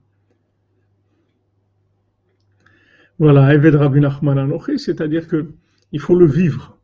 [3.17, 3.75] Voilà, Eved
[4.77, 5.51] c'est-à-dire que
[5.91, 6.77] il faut le vivre.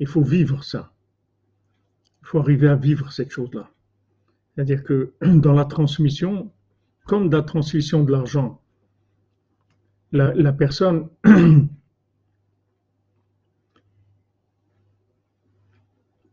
[0.00, 0.92] Il faut vivre ça.
[2.22, 3.70] Il faut arriver à vivre cette chose-là.
[4.56, 6.50] C'est-à-dire que dans la transmission,
[7.06, 8.60] comme dans la transmission de l'argent,
[10.10, 11.08] la, la personne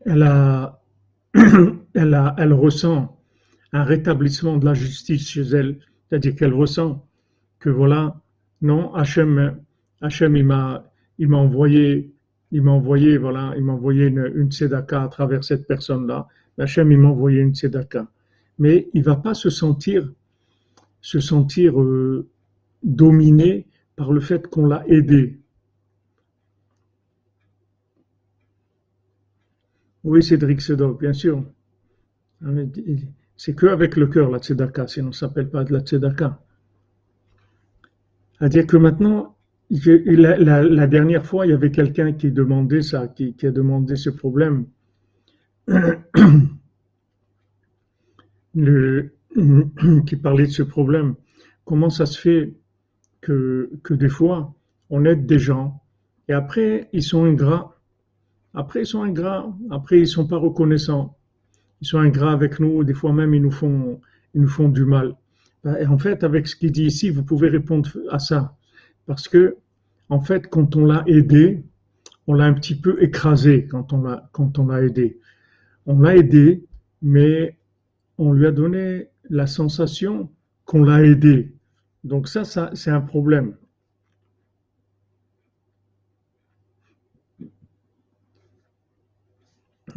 [0.04, 0.65] elle a
[1.96, 3.16] elle, ressent
[3.72, 5.78] un rétablissement de la justice chez elle,
[6.08, 7.06] c'est-à-dire qu'elle ressent
[7.58, 8.20] que voilà,
[8.62, 9.58] non, Hachem,
[10.00, 10.84] Hachem il m'a,
[11.32, 12.12] envoyé,
[12.52, 16.28] il m'a envoyé, voilà, il m'a envoyé une, une à travers cette personne-là.
[16.58, 18.06] Hachem, il m'a envoyé une tzedaka.
[18.58, 20.10] Mais il va pas se sentir,
[21.00, 22.26] se sentir euh,
[22.82, 25.38] dominé par le fait qu'on l'a aidé.
[30.04, 31.44] Oui, Cédric Sedok, bien sûr.
[32.44, 32.48] Ah,
[33.36, 36.40] c'est que avec le cœur la tzedaka, sinon ça s'appelle pas de la tzedaka.
[38.38, 39.36] C'est-à-dire que maintenant,
[39.70, 44.66] la, dernière fois, il y avait quelqu'un qui demandait ça, qui, a demandé ce problème.
[50.06, 51.14] qui parlait de ce problème.
[51.64, 52.54] Comment ça se fait
[53.20, 54.54] que, que des fois,
[54.90, 55.82] on aide des gens
[56.28, 57.76] et après, ils sont ingrats
[58.56, 59.54] après, ils sont ingrats.
[59.70, 61.16] Après, ils sont pas reconnaissants.
[61.80, 62.84] Ils sont ingrats avec nous.
[62.84, 64.00] Des fois même, ils nous font,
[64.34, 65.14] ils nous font du mal.
[65.64, 68.56] Ben, et en fait, avec ce qu'il dit ici, vous pouvez répondre à ça.
[69.06, 69.56] Parce que,
[70.08, 71.64] en fait, quand on l'a aidé,
[72.26, 75.18] on l'a un petit peu écrasé quand on l'a, aidé.
[75.86, 76.64] On l'a aidé,
[77.02, 77.56] mais
[78.18, 80.30] on lui a donné la sensation
[80.64, 81.52] qu'on l'a aidé.
[82.04, 83.54] Donc ça, ça c'est un problème.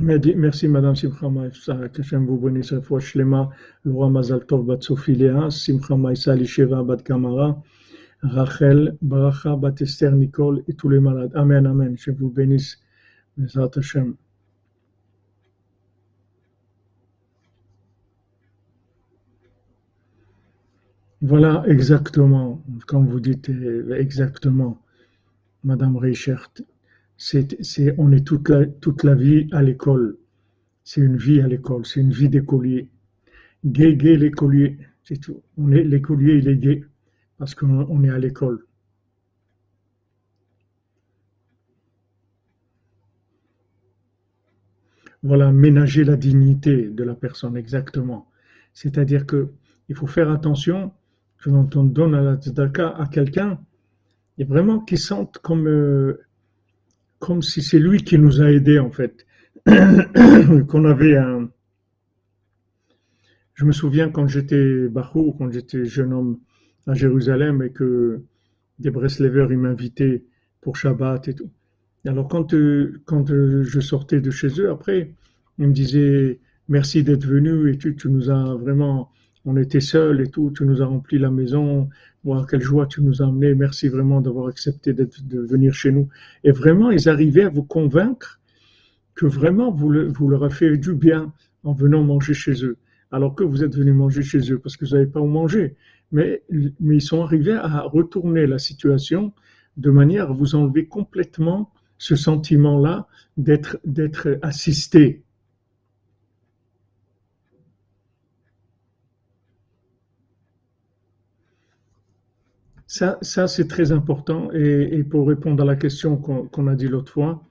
[0.02, 3.50] Merci Madame Simcha Maïsa, j'aime vous bénisse cette fois Shlema,
[3.84, 4.80] le roi Mazal Tov Bat
[5.50, 7.62] Simcha Maïsa Lisheva Bat Kamara,
[8.22, 11.32] Rachel, Baracha Bat Esther Nicole et tous les malades.
[11.36, 11.98] Amen, Amen.
[11.98, 12.78] Je vous bénisse.
[13.36, 14.16] Bezat Hashem.
[21.22, 23.52] Voilà exactement, comme vous dites
[23.98, 24.82] exactement,
[25.66, 26.50] Madame Reichert
[27.20, 30.18] c'est, on est toute la, toute la vie à l'école.
[30.84, 32.90] C'est une vie à l'école, c'est une vie d'écolier.
[33.66, 35.44] Gay, gay, l'écolier, c'est tout.
[35.58, 36.86] On est, l'écolier, il est gay
[37.38, 38.66] parce qu'on est à l'école.
[45.22, 48.30] Voilà, ménager la dignité de la personne, exactement.
[48.74, 49.50] C'est-à-dire que
[49.90, 50.94] il faut faire attention
[51.44, 53.60] quand on donne à la tzedaka à quelqu'un,
[54.38, 56.22] et vraiment qu'il sente comme euh,
[57.20, 59.26] comme si c'est lui qui nous a aidés en fait.
[60.68, 61.50] qu'on avait un.
[63.54, 66.40] Je me souviens quand j'étais Bahou, quand j'étais jeune homme
[66.88, 68.22] à Jérusalem et que
[68.80, 70.24] des Breslevers m'invitaient
[70.62, 71.52] pour Shabbat et tout.
[72.06, 72.56] Alors quand,
[73.06, 75.14] quand je sortais de chez eux, après,
[75.58, 79.12] ils me disaient merci d'être venu et tu nous as vraiment,
[79.46, 81.90] on était seuls et tout, tu nous as rempli la maison,
[82.50, 83.56] quelle joie tu nous as amené.
[83.56, 85.08] Merci vraiment d'avoir accepté de
[85.40, 86.10] venir chez nous.
[86.44, 88.40] Et vraiment, ils arrivaient à vous convaincre
[89.20, 92.78] que vraiment vous, leur avez fait du bien en venant manger chez eux.
[93.12, 95.76] Alors que vous êtes venu manger chez eux parce que vous n'avez pas où manger.
[96.14, 96.42] Mais,
[96.80, 99.34] mais ils sont arrivés à retourner la situation
[99.76, 103.78] de manière à vous enlever complètement ce sentiment-là d'être
[104.42, 105.24] assisté.
[112.90, 114.52] Ça, ça c'est très important.
[114.52, 117.46] Et, pour répondre à la question qu'on a dit l'autre fois,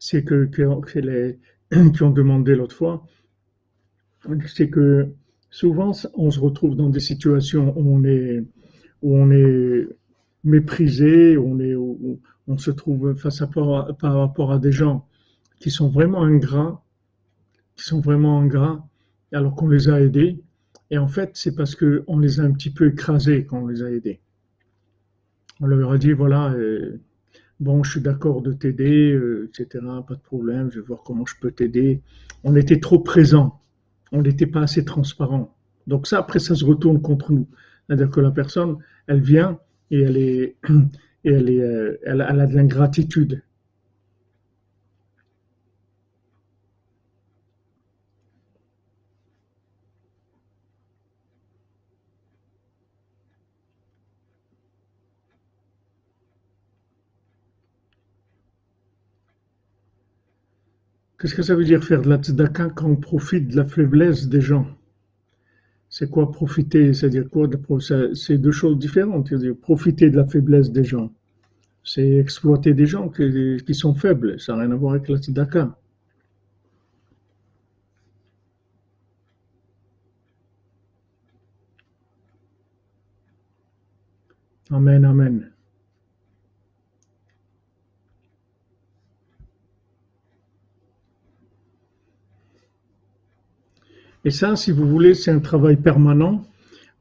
[0.00, 0.50] c'est que,
[0.96, 1.38] les,
[1.92, 3.06] qui ont demandé l'autre fois,
[4.48, 5.10] c'est que
[5.48, 8.44] souvent on se retrouve dans des situations où on est,
[9.02, 9.86] où on est
[10.42, 15.06] méprisé, où on, est, où on se trouve face à par, rapport à des gens
[15.60, 16.82] qui sont vraiment ingrats,
[17.76, 18.84] qui sont vraiment ingrats,
[19.30, 20.42] alors qu'on les a aidés.
[20.90, 23.80] Et en fait, c'est parce qu'on les a un petit peu écrasés quand on les
[23.84, 24.20] a aidés.
[25.60, 27.00] On leur a dit, voilà, euh,
[27.60, 31.24] bon, je suis d'accord de t'aider, euh, etc., pas de problème, je vais voir comment
[31.26, 32.02] je peux t'aider.
[32.42, 33.60] On était trop présents,
[34.12, 35.56] on n'était pas assez transparent.
[35.86, 37.48] Donc ça, après, ça se retourne contre nous.
[37.86, 39.58] C'est-à-dire que la personne, elle vient
[39.90, 40.56] et elle est,
[41.24, 43.42] et elle est, euh, elle a de l'ingratitude.
[61.24, 64.28] Qu'est-ce que ça veut dire faire de la tzedaka quand on profite de la faiblesse
[64.28, 64.66] des gens?
[65.88, 66.92] C'est quoi profiter?
[66.92, 67.48] C'est-à-dire quoi
[68.12, 69.32] C'est deux choses différentes.
[69.62, 71.10] profiter de la faiblesse des gens.
[71.82, 74.38] C'est exploiter des gens qui, sont faibles.
[74.38, 75.78] Ça n'a rien à voir avec la tzedaka.
[84.70, 85.53] Amen, amen.
[94.24, 96.46] Et ça, si vous voulez, c'est un travail permanent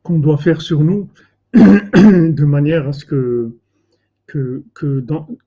[0.04, 1.10] qu'on doit faire sur nous
[1.54, 3.56] de manière à ce que,
[4.28, 4.64] que,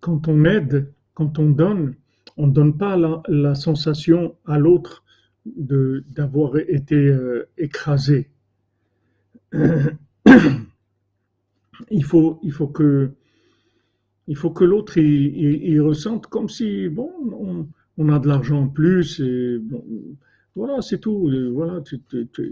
[0.01, 1.95] quand on aide, quand on donne,
[2.37, 2.97] on ne donne pas
[3.29, 5.05] la, sensation à l'autre
[5.45, 8.31] d'avoir été euh, écrasé.
[11.91, 13.11] il, faut, il faut que,
[14.29, 17.11] il faut que l'autre il, ressente comme si bon
[17.97, 19.85] on, a de l'argent en plus et bon,
[20.57, 21.29] voilà, c'est tout.
[21.29, 22.01] Euh, voilà, tu,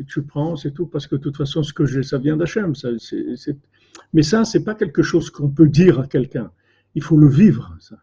[0.07, 2.75] tu, prends, c'est tout, parce que de toute façon, ce que j'ai, ça vient d'Hachem.
[2.75, 2.91] Ça,
[4.13, 6.51] Mais ça, c'est pas quelque chose qu'on peut dire à quelqu'un.
[6.95, 7.97] Il faut le vivre, ça.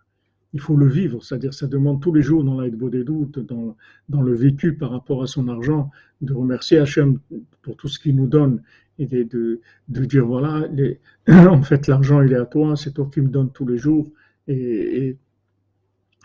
[0.53, 3.77] Il faut le vivre, c'est-à-dire ça demande tous les jours dans l'aide des doutes, dans,
[4.09, 7.19] dans le vécu par rapport à son argent, de remercier Hachem
[7.61, 8.61] pour tout ce qu'il nous donne
[8.99, 10.67] et de, de, dire voilà,
[11.27, 14.11] en fait l'argent il est à toi, c'est toi qui me donnes tous les jours.
[14.49, 15.17] Et, et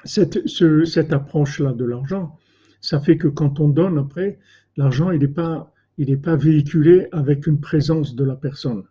[0.02, 2.36] cette, ce, cette approche-là de l'argent,
[2.86, 4.38] ça fait que quand on donne après,
[4.76, 8.84] l'argent, il n'est pas, il pas véhiculé avec une présence de la personne.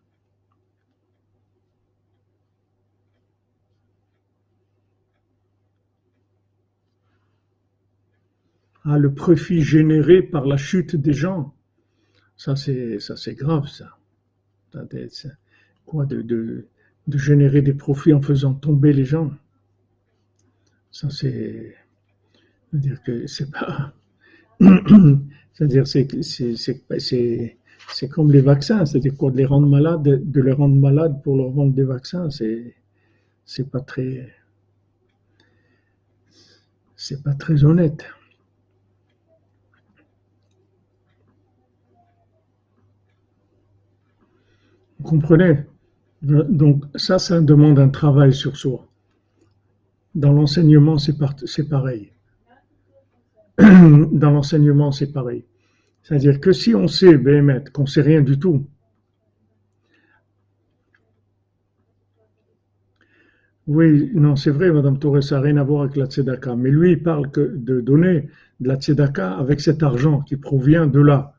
[8.84, 11.56] Ah, le profit généré par la chute des gens,
[12.36, 13.98] ça c'est ça c'est grave ça.
[15.86, 16.68] Quoi de, de,
[17.08, 19.32] de générer des profits en faisant tomber les gens,
[20.92, 21.76] ça c'est
[22.76, 23.94] c'est-à-dire que c'est pas.
[25.54, 26.08] C'est-à-dire c'est
[27.94, 31.52] c'est comme les vaccins, c'est-à-dire de les rendre malades, de les rendre malades pour leur
[31.52, 32.76] vendre des vaccins, c'est
[33.46, 34.34] c'est pas très
[36.98, 38.04] c'est pas très honnête.
[45.00, 45.60] Vous comprenez?
[46.22, 48.86] Donc ça, ça demande un travail sur soi.
[50.16, 52.12] Dans l'enseignement, c'est pareil.
[53.58, 55.46] dans l'enseignement, c'est pareil.
[56.04, 58.68] C'est-à-dire que si on sait, Béhémet, qu'on sait rien du tout,
[63.68, 66.56] oui, non, c'est vrai, Madame Torres, ça n'a rien à voir avec la tzedaka.
[66.56, 71.00] Mais lui, il parle de donner de la tzedaka avec cet argent qui provient de
[71.00, 71.34] là,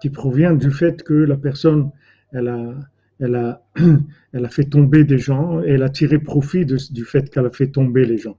[0.00, 1.90] qui provient du fait que la personne,
[2.32, 3.60] elle a
[4.50, 8.04] fait tomber des gens et elle a tiré profit du fait qu'elle a fait tomber
[8.04, 8.36] les gens.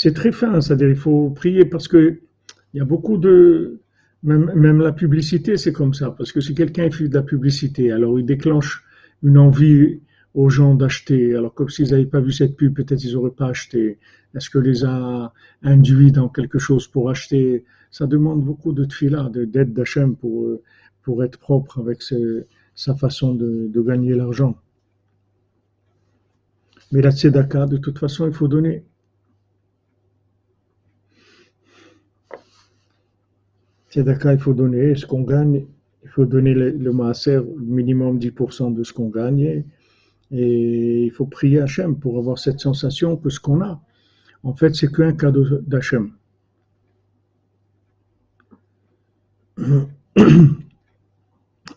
[0.00, 2.20] C'est très fin, c'est-à-dire il faut prier parce que
[2.72, 3.80] il y a beaucoup de
[4.22, 7.90] même, même la publicité, c'est comme ça, parce que si quelqu'un fait de la publicité,
[7.90, 8.84] alors il déclenche
[9.24, 10.00] une envie
[10.34, 13.48] aux gens d'acheter, alors comme s'ils n'avaient pas vu cette pub, peut-être ils n'auraient pas
[13.48, 13.98] acheté.
[14.36, 15.32] Est-ce que les a
[15.62, 17.64] induits dans quelque chose pour acheter?
[17.90, 20.60] Ça demande beaucoup de tfila, d'aide d'Hachem pour,
[21.02, 22.02] pour être propre avec
[22.76, 24.56] sa façon de, de gagner l'argent.
[26.92, 28.84] Mais la tzedaka, de toute façon, il faut donner.
[33.96, 35.64] D'accord, il faut donner ce qu'on gagne,
[36.04, 39.64] il faut donner le, le maaser, minimum 10% de ce qu'on gagne,
[40.30, 43.80] et il faut prier Hachem pour avoir cette sensation que ce qu'on a,
[44.42, 46.12] en fait, c'est qu'un cadeau d'Hachem.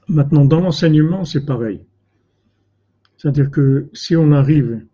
[0.07, 1.85] Maintenant, dans l'enseignement, c'est pareil.
[3.17, 4.85] C'est-à-dire que si on arrive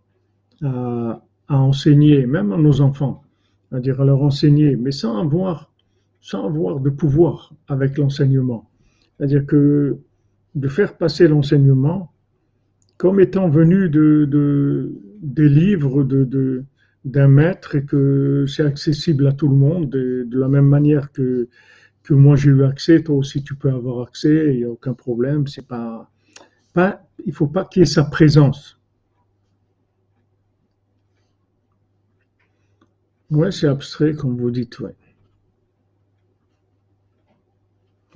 [0.62, 3.24] à, à, enseigner, même à nos enfants,
[3.68, 5.72] c'est-à-dire à leur enseigner, mais sans avoir
[6.20, 8.68] sans avoir de pouvoir avec l'enseignement.
[9.16, 9.98] C'est-à-dire que
[10.54, 12.12] de faire passer l'enseignement
[12.96, 14.92] comme étant venu de,
[15.22, 16.64] des livres de,
[17.04, 21.12] d'un maître et que c'est accessible à tout le monde de, de la même manière
[21.12, 21.48] que,
[22.02, 24.94] que moi j'ai eu accès, toi aussi tu peux avoir accès, il n'y a aucun
[24.94, 26.10] problème, c'est pas,
[26.74, 28.80] pas, il faut pas qu'il y ait sa présence.
[33.30, 34.94] Ouais, c'est abstrait comme vous dites, ouais.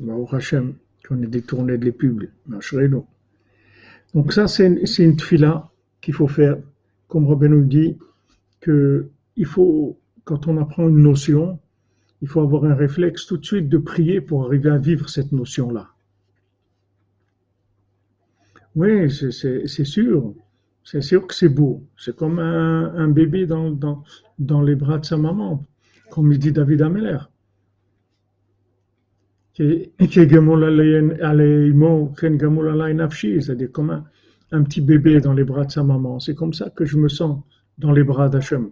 [0.00, 0.74] Au Hachem,
[1.06, 2.24] qu'on est détourné de l'épube,
[4.14, 4.66] Donc ça, c'est
[4.98, 5.70] une fila
[6.00, 6.56] qu'il faut faire,
[7.08, 7.98] comme Robin nous dit,
[8.60, 11.58] que il faut, quand on apprend une notion,
[12.20, 15.32] il faut avoir un réflexe tout de suite de prier pour arriver à vivre cette
[15.32, 15.88] notion-là.
[18.74, 20.34] Oui, c'est sûr.
[20.84, 21.84] C'est sûr que c'est beau.
[21.96, 24.02] C'est comme un, bébé dans, dans,
[24.38, 25.64] dans, les bras de sa maman,
[26.10, 27.18] comme il dit David Ameller.
[33.40, 34.04] C'est-à-dire comme
[34.50, 36.20] un, petit bébé dans les bras de sa maman.
[36.20, 37.42] C'est comme ça que je me sens
[37.78, 38.70] dans les bras d'Hachem.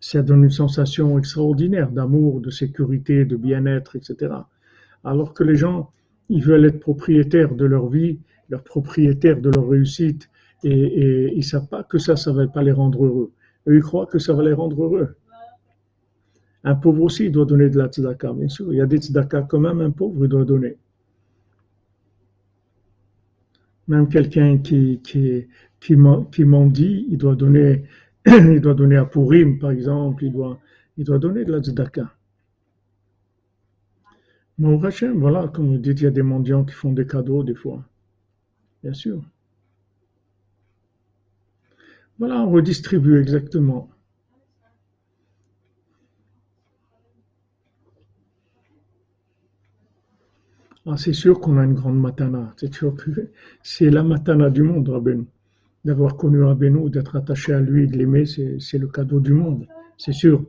[0.00, 4.34] Ça donne une sensation extraordinaire d'amour, de sécurité, de bien-être, etc.
[5.04, 5.90] Alors que les gens,
[6.28, 8.18] ils veulent être propriétaires de leur vie,
[8.48, 10.30] leur propriétaires de leur réussite,
[10.64, 13.32] et, ils ne savent pas que ça, ça ne va pas les rendre heureux.
[13.66, 15.14] Eux, ils croient que ça va les rendre heureux.
[16.64, 18.72] Un pauvre aussi doit donner de la tzedaka, bien sûr.
[18.72, 20.76] Il y a des tzedaka quand même, un pauvre doit donner.
[23.88, 25.46] Même quelqu'un qui, qui,
[25.80, 27.84] dit, il doit donner,
[28.26, 30.58] il doit donner à Purim, par exemple, il doit,
[30.98, 32.14] il donner de la tzedaka.
[34.58, 34.78] Mais au
[35.18, 37.82] voilà, comme vous dites, il y a des mendiants qui font des cadeaux des fois.
[38.82, 39.22] Bien sûr.
[42.18, 43.88] Voilà, on redistribue exactement.
[50.86, 52.54] Ah, c'est sûr qu'on a une grande matana.
[52.56, 53.28] C'est sûr que
[53.62, 55.26] c'est la matana du monde, Rabbeinu.
[55.84, 59.66] D'avoir connu Rabbeinu, d'être attaché à lui, de l'aimer, c'est le cadeau du monde.
[59.98, 60.44] C'est sûr.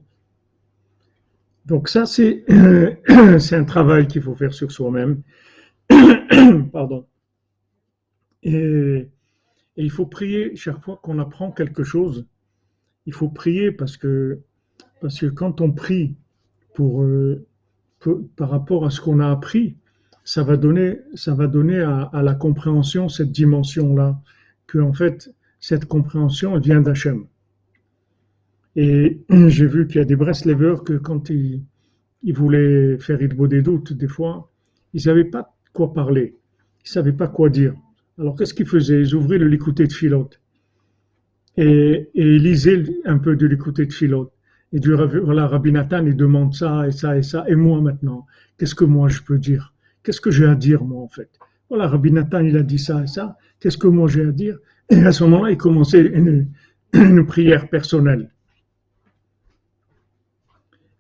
[1.65, 2.45] Donc ça, c'est
[3.53, 5.21] un travail qu'il faut faire sur soi-même.
[6.71, 7.05] Pardon.
[8.43, 9.09] Et
[9.75, 12.25] il faut prier chaque fois qu'on apprend quelque chose.
[13.05, 14.39] Il faut prier parce que,
[15.36, 16.15] quand on prie
[16.79, 17.45] euh,
[18.36, 19.75] par rapport à ce qu'on a appris,
[20.24, 24.19] ça va donner, ça va donner à, la compréhension cette dimension-là,
[24.67, 27.26] que en fait, cette compréhension, vient d'Hachem.
[28.76, 31.63] Et j'ai vu qu'il y a des Breslevers que quand ils,
[32.24, 34.51] voulaient faire beau des doutes, des fois,
[34.93, 36.36] ils ne savaient pas quoi parler,
[36.80, 37.74] ils ne savaient pas quoi dire.
[38.17, 39.01] Alors qu'est-ce qu'ils faisaient?
[39.01, 40.39] Ils ouvraient le l'écouter de Philote
[41.57, 44.32] et, lisaient un peu de l'écouter de Philote.
[44.74, 47.43] Et du voilà, Rabbi Nathan, il demande ça et ça et ça.
[47.49, 48.26] Et moi maintenant,
[48.57, 49.70] qu'est-ce que moi je peux dire?
[50.04, 51.30] Qu'est-ce que j'ai à dire moi en fait?
[51.70, 53.38] Voilà, Rabbi Nathan, il a dit ça et ça.
[53.60, 54.58] Qu'est-ce que moi j'ai à dire?
[54.89, 58.30] Et à ce moment-là, il commençait une, prière personnelle.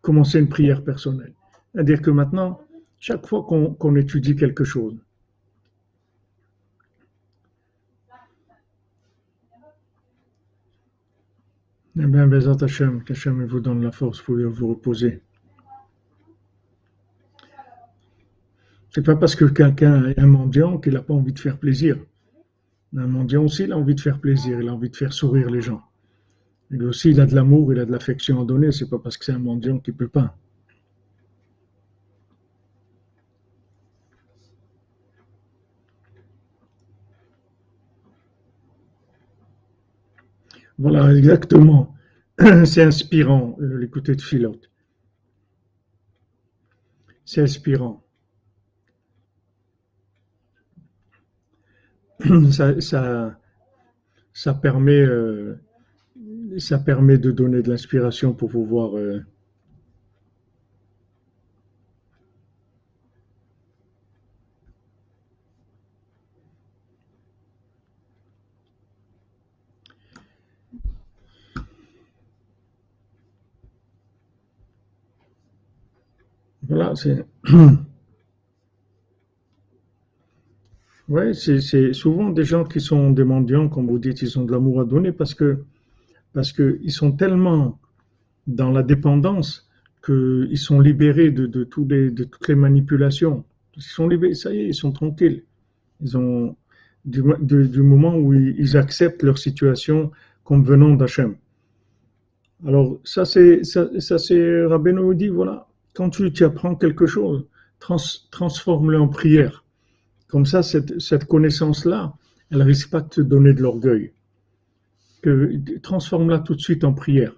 [0.01, 1.33] Commencer une prière personnelle.
[1.73, 2.61] C'est-à-dire que maintenant,
[2.99, 4.97] chaque fois qu'on étudie quelque chose,
[11.99, 15.21] Eh bien, Bézat Hachem, qu'Hachem vous donne la force pour vous reposer.
[18.93, 21.97] C'est pas parce que quelqu'un est un mendiant qu'il n'a pas envie de faire plaisir.
[22.95, 25.49] Un mendiant aussi, il a envie de faire plaisir, il a envie de faire sourire
[25.49, 25.81] les gens.
[26.69, 29.17] Lui aussi, il a de l'amour, il a de l'affection à donner, c'est pas parce
[29.17, 30.37] que c'est un mendiant qu'il peut pas.
[40.77, 41.95] Voilà, exactement.
[42.65, 44.71] C'est inspirant, l'écouter de Philote.
[47.23, 48.03] C'est inspirant.
[52.51, 52.79] Ça,
[54.33, 55.59] ça, permet, euh,
[56.57, 59.21] ça permet de donner de l'inspiration pour pouvoir euh,
[76.67, 77.25] Voilà, c'est.
[81.11, 84.51] Ouais, c'est souvent des gens qui sont des mendiants, comme vous dites, ils ont de
[84.53, 85.65] l'amour à donner parce que
[86.31, 87.77] parce qu'ils sont tellement
[88.47, 89.69] dans la dépendance
[90.05, 93.43] qu'ils sont libérés de, de, les, de toutes les manipulations.
[93.75, 95.43] Ils sont libérés, ça y est, ils sont tranquilles.
[95.99, 96.55] Ils ont
[97.03, 100.11] du, du moment où ils, acceptent leur situation
[100.45, 101.35] comme venant d'Hachem.
[102.65, 104.15] Alors ça c'est ça, ça
[104.69, 107.45] Rabbeinu dit voilà quand tu, apprends quelque chose,
[107.79, 109.60] transforme-le en prière.
[110.31, 112.13] Comme ça, cette, connaissance-là,
[112.51, 114.13] elle risque pas de te donner de l'orgueil.
[115.83, 117.35] transforme-la tout de suite en prière.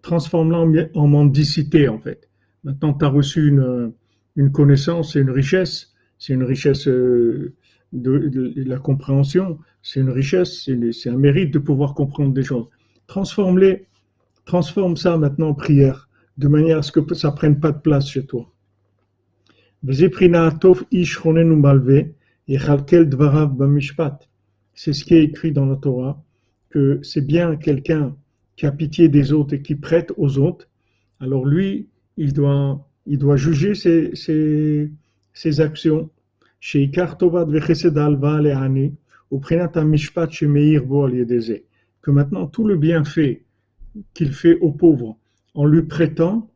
[0.00, 2.30] Transforme-la en mendicité, en fait.
[2.64, 5.92] Maintenant, tu as reçu une, connaissance et une richesse.
[6.18, 7.52] C'est une richesse euh,
[7.92, 9.58] de, la compréhension.
[9.82, 12.68] C'est une richesse, c'est un mérite de pouvoir comprendre des choses.
[13.06, 13.86] Transforme-les,
[14.46, 16.08] transforme ça maintenant en prière,
[16.38, 18.50] de manière à ce que ça prenne pas de place chez toi.
[24.74, 26.22] C'est ce qui est écrit dans la Torah,
[26.70, 28.16] que c'est bien quelqu'un
[28.56, 30.68] qui a pitié des autres et qui prête aux autres.
[31.20, 34.90] Alors lui, il doit, il doit juger ses, ses,
[35.34, 36.10] ses actions.
[42.02, 43.42] Que maintenant tout le bienfait
[44.14, 45.16] qu'il fait aux pauvres
[45.54, 46.50] en lui prêtant,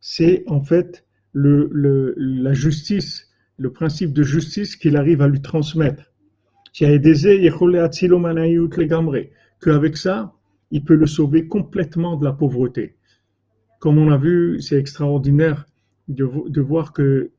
[0.00, 1.05] c'est en fait
[1.36, 3.28] la justice,
[3.58, 6.12] le principe de justice qu'il arrive à lui transmettre.
[6.72, 7.16] Qu'avec
[9.96, 10.32] ça,
[10.70, 12.96] il peut le sauver complètement de la pauvreté.
[13.78, 15.66] Comme on a vu, c'est extraordinaire
[16.08, 17.30] de, voir que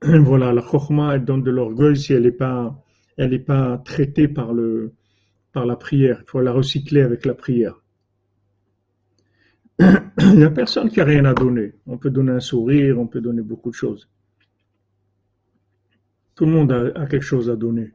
[0.02, 4.52] voilà, la chokma, elle donne de l'orgueil si elle n'est pas, traitée par,
[5.52, 6.22] par la prière.
[6.22, 7.82] Il faut la recycler avec la prière.
[10.32, 11.74] Il n'y a personne qui a rien à donner.
[11.86, 14.08] On peut donner un sourire, on peut donner beaucoup de choses.
[16.34, 17.92] Tout le monde a, quelque chose à donner.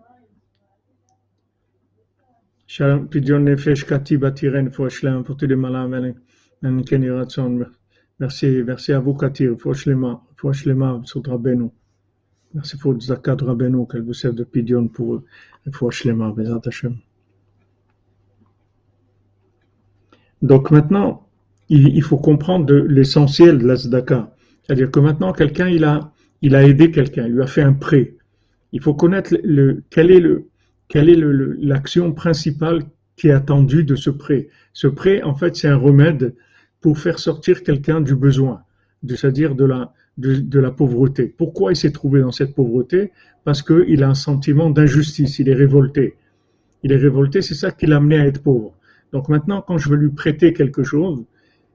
[8.19, 9.55] Merci, merci à vous, Katir.
[12.53, 15.23] Merci pour zakat Rabbeinu, qu'elle vous serve de pidion pour
[15.89, 16.97] Hashem.
[20.43, 21.26] Donc maintenant,
[21.69, 23.75] il, faut comprendre l'essentiel de la.
[23.75, 26.11] C'est-à-dire que maintenant, quelqu'un, il a,
[26.41, 28.15] il a aidé quelqu'un, il lui a fait un prêt.
[28.71, 30.47] Il faut connaître le, quel est le,
[30.87, 31.17] quelle est
[31.59, 32.83] l'action principale
[33.15, 34.49] qui est attendue de ce prêt.
[34.73, 36.35] Ce prêt, en fait, c'est un remède
[36.81, 38.61] pour faire sortir quelqu'un du besoin,
[39.07, 41.33] c'est-à-dire de la, de, la pauvreté.
[41.37, 43.11] Pourquoi il s'est trouvé dans cette pauvreté?
[43.43, 46.15] Parce qu'il a un sentiment d'injustice, il est révolté.
[46.83, 48.73] Il est révolté, c'est ça qui l'a amené à être pauvre.
[49.13, 51.23] Donc maintenant, quand je veux lui prêter quelque chose,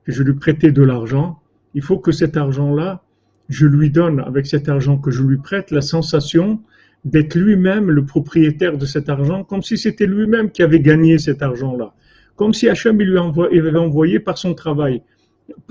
[0.05, 1.41] que je lui prêter de l'argent,
[1.75, 3.03] il faut que cet argent-là,
[3.49, 6.61] je lui donne, avec cet argent que je lui prête, la sensation
[7.05, 11.43] d'être lui-même le propriétaire de cet argent, comme si c'était lui-même qui avait gagné cet
[11.43, 11.95] argent-là
[12.37, 13.19] comme si Hachem il lui
[13.59, 15.03] avait envoyé par son travail.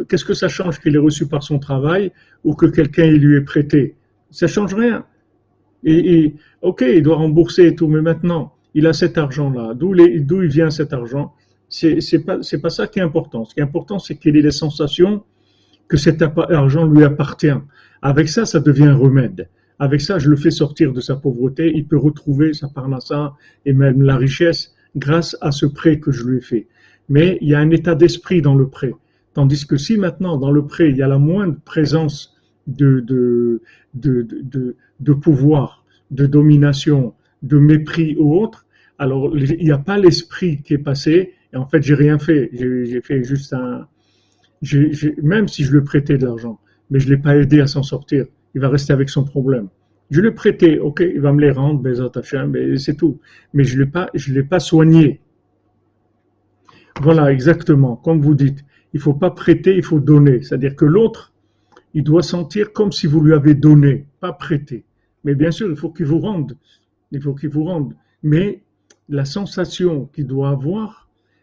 [0.08, 2.12] Qu'est-ce que ça change qu'il ait reçu par son travail
[2.44, 3.96] ou que quelqu'un lui ait prêté?
[4.30, 5.06] Ça change rien.
[5.84, 9.74] Et, ok, il doit rembourser et tout, mais maintenant, il a cet argent-là.
[9.74, 11.34] D'où il vient cet argent?
[11.72, 13.46] C'est pas pas ça qui est important.
[13.46, 15.24] Ce qui est important, c'est qu'il ait les sensations
[15.88, 17.60] que cet argent lui appartient.
[18.02, 19.50] Avec ça, ça devient un remède.
[19.80, 21.72] Avec ça, je le fais sortir de sa pauvreté.
[21.74, 23.34] Il peut retrouver sa parnassa
[23.66, 26.68] et même la richesse grâce à ce prêt que je lui ai fait.
[27.10, 28.94] Mais il y a un état d'esprit dans le prêt.
[29.34, 32.36] Tandis que si maintenant, dans le prêt, il y a la moindre présence
[32.68, 33.62] de
[35.22, 37.14] pouvoir, de domination,
[37.44, 38.66] de mépris ou autre,
[39.00, 42.50] alors il n'y a pas l'esprit qui est passé, et en fait, j'ai rien fait.
[42.54, 43.88] J'ai fait juste un.
[45.22, 47.68] même si je lui ai prêté de l'argent, mais je ne l'ai pas aidé à
[47.68, 49.68] s'en sortir, il va rester avec son problème.
[50.10, 52.12] Je l'ai prêté, ok, il va me les rendre, Bezat
[52.50, 53.20] mais c'est tout.
[53.54, 55.22] Mais je ne l'ai pas soigné.
[57.02, 58.60] Voilà, exactement, comme vous dites.
[58.94, 60.42] Il ne faut pas prêter, il faut donner.
[60.42, 61.34] C'est-à-dire que l'autre,
[61.94, 64.84] il doit sentir comme si vous lui avez donné, pas prêté.
[65.24, 66.58] Mais bien sûr, il faut qu'il vous rende.
[67.12, 67.96] Il faut qu'il vous rende.
[68.22, 68.64] Mais
[69.08, 71.01] la sensation qu'il doit avoir,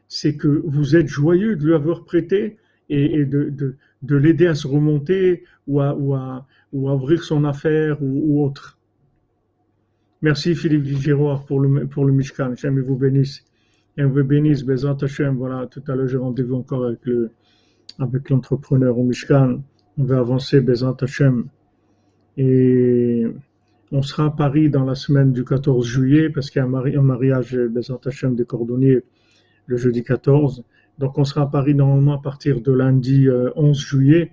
[0.08, 2.56] c'est que vous êtes joyeux de lui avoir prêté
[2.88, 3.52] et, de,
[4.02, 8.42] de, l'aider à se remonter ou à, ou à, ou à ouvrir son affaire ou,
[8.42, 8.78] autre.
[10.22, 12.54] Merci Philippe Giroir pour le, pour le Mishkan.
[12.84, 13.44] Vous bénisse.
[13.98, 15.36] Et vous bénisse, Bézant Hachem.
[15.36, 17.30] Voilà, tout à l'heure j'ai rendez-vous encore avec le,
[17.98, 19.62] avec l'entrepreneur au Mishkan.
[19.98, 21.46] On va avancer, Bézant Hachem.
[22.36, 23.26] Et
[23.92, 27.02] on sera à Paris dans la semaine du 14 juillet parce qu'il y a un,
[27.02, 29.02] mariage, Bézant Hachem, des cordonniers
[29.68, 30.64] le jeudi 14.
[30.98, 34.32] Donc on sera à Paris normalement à partir de lundi 11 euh, juillet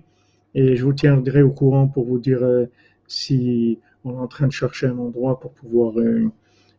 [0.54, 2.66] et je vous tiendrai au courant pour vous dire euh,
[3.06, 6.32] si on est en train de chercher un endroit pour pouvoir euh,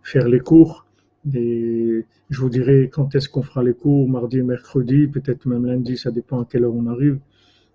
[0.03, 0.85] faire les cours.
[1.33, 5.65] Et je vous dirai quand est-ce qu'on fera les cours, mardi et mercredi, peut-être même
[5.65, 7.19] lundi, ça dépend à quelle heure on arrive.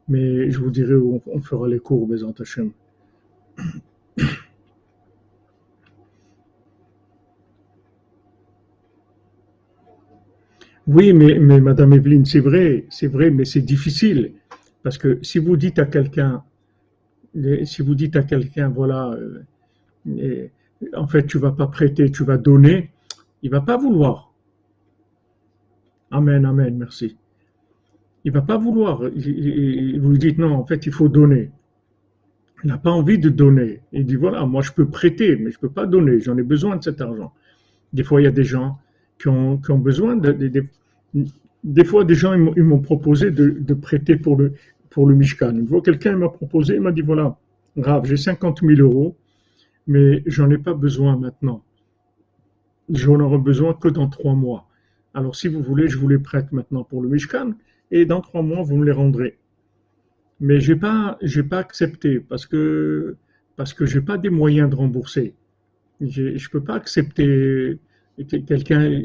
[0.08, 2.72] Mais je vous dirai où on fera les cours, Bézant Hachem.
[10.86, 14.32] Oui, mais, mais Madame Evelyne, c'est vrai, c'est vrai, mais c'est difficile.
[14.82, 16.42] Parce que si vous dites à quelqu'un,
[17.64, 19.16] si vous dites à quelqu'un, voilà,
[20.08, 20.48] euh,
[20.94, 22.90] en fait, tu vas pas prêter, tu vas donner,
[23.42, 24.32] il va pas vouloir.
[26.10, 27.16] Amen, amen, merci.
[28.24, 28.98] Il va pas vouloir.
[28.98, 31.50] Vous lui dites non, en fait, il faut donner.
[32.64, 33.80] Il n'a pas envie de donner.
[33.92, 36.20] Il dit voilà, moi je peux prêter, mais je peux pas donner.
[36.20, 37.32] J'en ai besoin de cet argent.
[37.92, 38.78] Des fois, il y a des gens
[39.18, 40.32] qui ont, besoin de,
[41.64, 44.52] des fois, des gens ils m'ont proposé de, prêter pour le
[44.90, 45.64] pour le Mishkan.
[45.82, 47.38] Quelqu'un m'a proposé, il m'a dit voilà,
[47.76, 49.16] grave, j'ai 50 000 euros,
[49.86, 51.62] mais j'en ai pas besoin maintenant.
[52.90, 54.68] J'en aurai besoin que dans trois mois.
[55.14, 57.52] Alors, si vous voulez, je vous les prête maintenant pour le Mishkan,
[57.90, 59.38] et dans trois mois, vous me les rendrez.
[60.40, 63.16] Mais j'ai pas, pas accepté parce que
[63.56, 65.34] parce que pas des moyens de rembourser.
[66.00, 67.78] Je peux pas accepter
[68.46, 69.02] quelqu'un.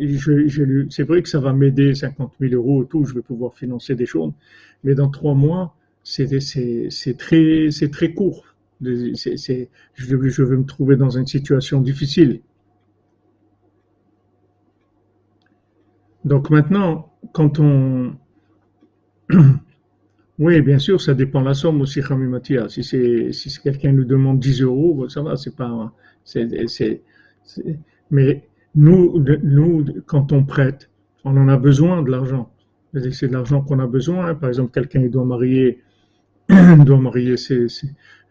[0.90, 4.06] C'est vrai que ça va m'aider 50 000 euros tout, je vais pouvoir financer des
[4.06, 4.34] choses,
[4.84, 6.28] mais dans trois mois, c'est
[7.18, 8.46] très, court.
[8.82, 12.42] je, vais me trouver dans une situation difficile.
[16.26, 18.16] Donc maintenant, quand on...
[20.40, 22.70] Oui, bien sûr, ça dépend de la somme aussi, Khami Matia.
[22.70, 25.92] Si si quelqu'un nous demande 10 euros, ça va, c'est pas...
[26.24, 27.02] c'est
[28.12, 28.48] mais
[28.78, 30.90] nous, nous, quand on prête,
[31.26, 32.54] on en a besoin de l'argent.
[33.12, 34.36] C'est de l'argent qu'on a besoin.
[34.36, 35.82] Par exemple, quelqu'un doit marier,
[36.50, 37.36] doit marier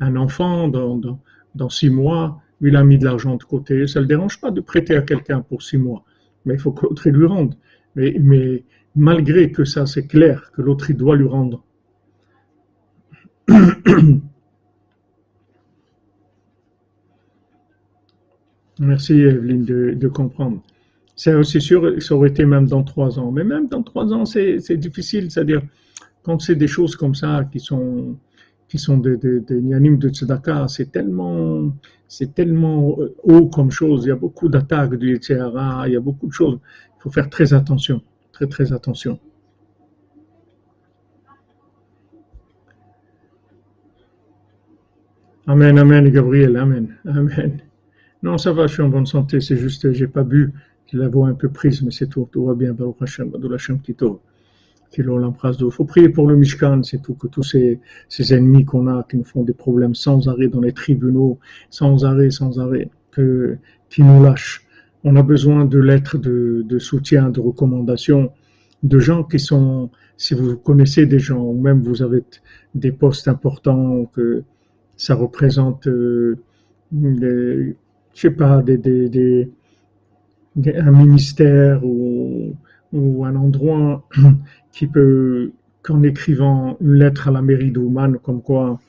[0.01, 1.21] un enfant dans, dans,
[1.57, 2.41] dans, six mois.
[2.61, 3.89] Il a mis de l'argent de côté.
[3.89, 6.05] Ça ne le dérange pas de prêter à quelqu'un pour six mois.
[6.45, 7.57] Mais il faut que l'autre lui rende.
[7.97, 8.63] Mais, mais
[8.95, 11.65] malgré que ça, c'est clair que l'autre doit lui rendre.
[18.79, 20.63] Merci Evelyne de, comprendre.
[21.15, 23.33] C'est aussi sûr, ça aurait été même dans trois ans.
[23.33, 25.31] Mais même dans trois ans, c'est difficile.
[25.31, 25.63] C'est-à-dire,
[26.23, 28.17] quand c'est des choses comme ça qui sont
[28.69, 31.73] qui sont des, des, des de tzedaka, c'est tellement,
[32.09, 34.05] c'est tellement haut comme chose.
[34.05, 36.59] Il y a beaucoup d'attaques du Yitzhara, il y a beaucoup de choses.
[36.99, 38.03] Il faut faire très attention,
[38.33, 39.21] très très attention.
[45.47, 47.61] Amen, amen, Gabriel, amen, amen.
[48.27, 49.41] Non, ça va, je suis en bonne santé.
[49.41, 50.53] C'est juste, j'ai pas bu.
[50.93, 52.29] La voix un peu prise, mais c'est tout.
[52.33, 52.73] Tout va bien.
[52.73, 54.21] Baruch Hashem, Hashem, Tito.
[54.99, 59.07] Il faut prier pour le Mishkan, c'est tout, que tous ces, ces ennemis qu'on a,
[59.09, 61.39] qui nous font des problèmes sans arrêt dans les tribunaux,
[61.71, 63.59] sans arrêt, sans arrêt, que,
[63.91, 64.67] qui nous lâchent.
[65.05, 68.33] On a besoin de lettres de, de soutien, de recommandations,
[68.83, 72.25] de gens qui sont, si vous connaissez des gens, ou même vous avez
[72.75, 74.43] des postes importants, que
[74.97, 76.39] ça représente euh,
[78.17, 78.65] je sais pas,
[80.65, 82.55] un ministère ou,
[82.95, 84.09] un endroit
[84.73, 85.53] qui peut,
[85.83, 88.81] qu'en écrivant une lettre à la mairie d'Ouman, comme quoi,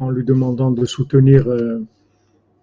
[0.00, 1.84] en lui demandant de soutenir euh,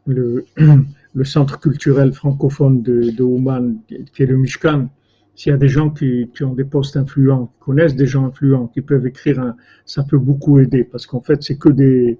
[0.05, 0.45] le,
[1.23, 4.89] centre culturel francophone de, de qui est le Mishkan,
[5.33, 8.67] s'il y a des gens qui, ont des postes influents, qui connaissent des gens influents,
[8.67, 9.53] qui peuvent écrire,
[9.85, 12.19] ça peut beaucoup aider, parce qu'en fait, c'est que des,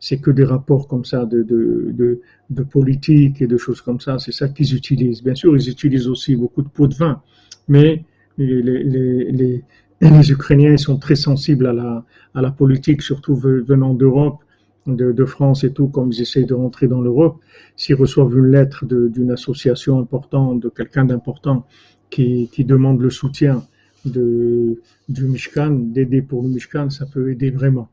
[0.00, 4.18] c'est que des rapports comme ça de, de, de, politique et de choses comme ça.
[4.18, 5.22] C'est ça qu'ils utilisent.
[5.22, 7.22] Bien sûr, ils utilisent aussi beaucoup de pots de vin,
[7.68, 8.04] mais
[8.38, 9.62] les, les,
[10.00, 14.38] les, Ukrainiens sont très sensibles à la, à la politique, surtout venant d'Europe,
[14.86, 17.38] de, France et tout, comme ils essayent de rentrer dans l'Europe.
[17.76, 21.66] S'ils reçoivent une lettre d'une association importante, de quelqu'un d'important
[22.08, 23.62] qui, qui demande le soutien
[24.06, 24.78] du
[25.08, 27.90] Mishkan, d'aider pour le Mishkan, ça peut aider vraiment.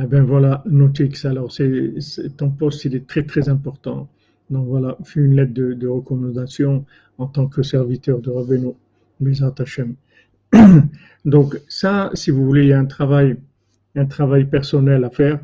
[0.00, 4.08] Eh bien voilà, Notix, alors c'est, ton poste, il est très très important.
[4.48, 6.84] Donc voilà, fais une lettre de, recommandation
[7.18, 8.74] en tant que serviteur de Rabbeinu,
[9.18, 9.96] Bezat Hashem.
[11.24, 13.38] Donc ça, si vous voulez, il y a un travail,
[13.96, 15.40] un travail personnel à faire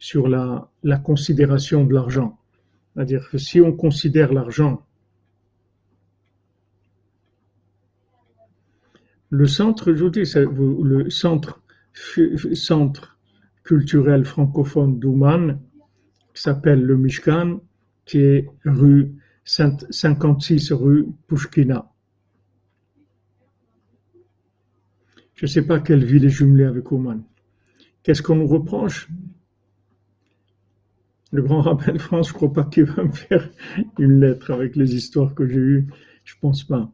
[0.00, 2.36] sur la, la considération de l'argent.
[2.94, 4.84] C'est-à-dire que si on considère l'argent,
[9.30, 11.62] le centre, je vous dis, le centre,
[12.54, 13.11] centre
[13.64, 15.60] culturel francophone d'Ouman,
[16.34, 17.60] qui s'appelle le Mishkan,
[18.04, 19.12] qui est rue
[19.44, 21.90] 56 rue Pushkina.
[25.34, 27.22] Je ne sais pas quelle ville est jumelée avec Ouman.
[28.02, 29.08] Qu'est-ce qu'on nous reproche?
[31.32, 33.50] Le grand rabbin de France, je ne crois pas qu'il va me faire
[33.98, 35.86] une lettre avec les histoires que j'ai eues.
[36.24, 36.92] Je ne pense pas.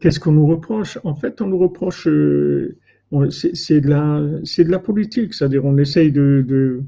[0.00, 0.98] Qu'est-ce qu'on nous reproche?
[1.04, 2.76] En fait, on nous reproche euh,
[3.30, 6.82] c'est de la politique, c'est-à-dire on essaye de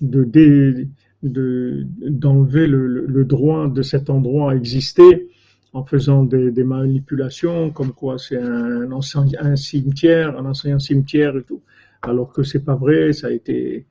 [0.00, 5.28] de d'enlever le, droit de cet endroit à exister
[5.72, 9.24] en faisant des, manipulations, comme quoi c'est un, ancien
[9.56, 11.62] cimetière, un ancien cimetière et tout,
[12.02, 13.86] alors que c'est pas vrai, ça a été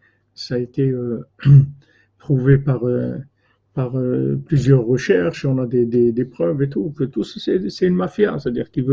[0.80, 1.26] euh,
[2.20, 3.18] prouvé par euh,
[3.78, 8.70] euh, plusieurs recherches, on a des, preuves et tout, que tout c'est une mafia, c'est-à-dire
[8.72, 8.86] qui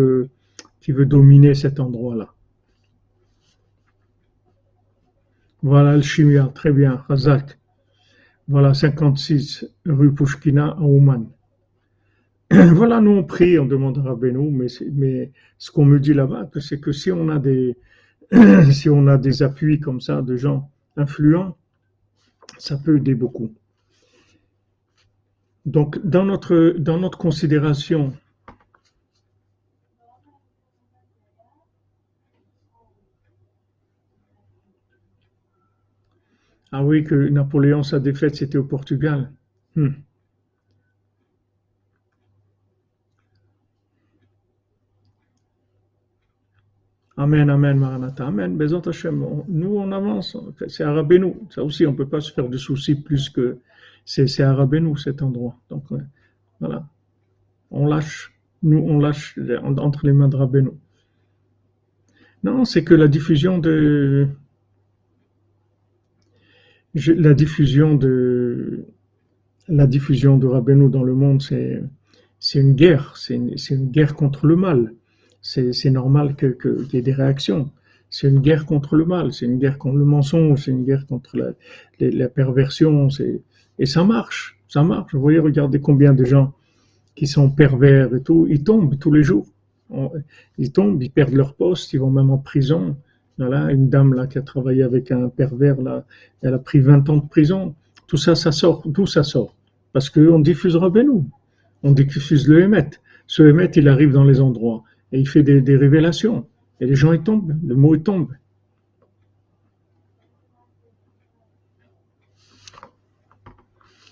[0.81, 2.35] qui veut dominer cet endroit-là.
[5.63, 7.59] Voilà le chimia, très bien, Razak.
[8.49, 11.27] Voilà, 56 rue Pushkina à Ouman.
[12.51, 14.69] voilà, nous on prie, on demande à Rabbeinu, mais,
[15.59, 17.77] ce qu'on me dit là-bas, c'est que si on a des
[19.43, 21.57] appuis comme ça de gens influents,
[22.59, 23.53] ça peut aider beaucoup.
[25.67, 28.13] Donc, dans notre considération,
[36.73, 39.33] Ah oui, que Napoléon, sa défaite, c'était au Portugal.
[39.75, 39.91] Hmm.
[47.17, 49.45] Amen, Amen, Maranatha, Amen, Bezot Hashem.
[49.49, 50.37] Nous, on avance,
[50.69, 50.85] c'est
[51.19, 51.49] nous.
[51.51, 53.59] Ça aussi, on ne peut pas se faire de soucis plus que
[54.05, 54.27] c'est
[54.81, 55.57] nous, cet endroit.
[55.69, 55.85] Donc,
[56.61, 56.89] voilà.
[57.71, 60.71] On lâche, nous, on lâche entre les mains de Rabbeinu.
[62.43, 64.29] Non, c'est que la diffusion de,
[66.95, 68.85] la diffusion de,
[69.69, 71.81] la diffusion de dans le monde, c'est,
[72.59, 74.95] une guerre, c'est une, une guerre contre le mal
[75.43, 77.71] c'est normal qu'il que, y ait des réactions.
[78.11, 81.07] C'est une guerre contre le mal, c'est une guerre contre le mensonge, c'est une guerre
[81.07, 81.53] contre la,
[82.01, 83.09] la, perversion.
[83.79, 85.15] Et ça marche, ça marche.
[85.15, 86.53] Vous voyez, regardez combien de gens
[87.15, 89.47] qui sont pervers et tout, ils tombent tous les jours.
[90.59, 92.97] Ils tombent, ils perdent leur poste, ils vont même en prison.
[93.41, 96.05] Voilà, une dame là qui a travaillé avec un pervers là,
[96.43, 97.75] elle a pris 20 ans de prison.
[98.07, 98.83] Tout ça, ça sort.
[98.85, 99.57] D'où ça sort?
[99.95, 101.27] Parce qu'on diffusera Benou.
[101.83, 102.91] On diffuse le Hémet.
[103.27, 106.47] Ce Hémet, il arrive dans les endroits et il fait des, révélations.
[106.83, 108.29] Et les gens, ils tombent, le mot, il tombe.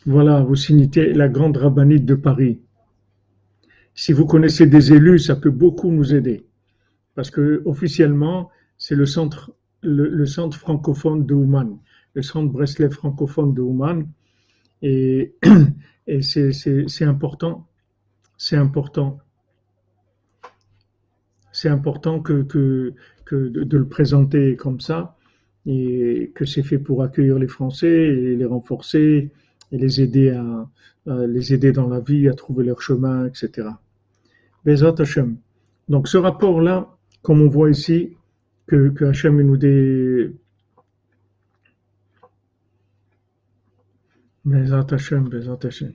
[0.06, 2.62] Voilà, vous signez la grande rabbinite de Paris.
[3.94, 6.46] Si vous connaissez des élus, ça peut beaucoup nous aider.
[7.14, 8.48] Parce que officiellement,
[8.78, 9.52] c'est le centre,
[10.52, 11.78] francophone de Ouman,
[12.14, 14.06] le centre Breslev francophone de Ouman.
[14.82, 15.34] Et,
[16.20, 17.66] c'est important,
[18.36, 19.20] c'est important
[21.52, 22.94] c'est important que, de,
[23.32, 25.16] le présenter comme ça
[25.66, 29.30] et que c'est fait pour accueillir les Français et les renforcer
[29.72, 30.68] et les aider à,
[31.26, 33.68] les aider dans la vie à trouver leur chemin, etc.
[34.64, 34.94] Bezat.
[35.88, 38.16] Donc ce rapport-là, comme on voit ici,
[38.68, 39.56] que, Hashem nous
[45.64, 45.94] Hashem.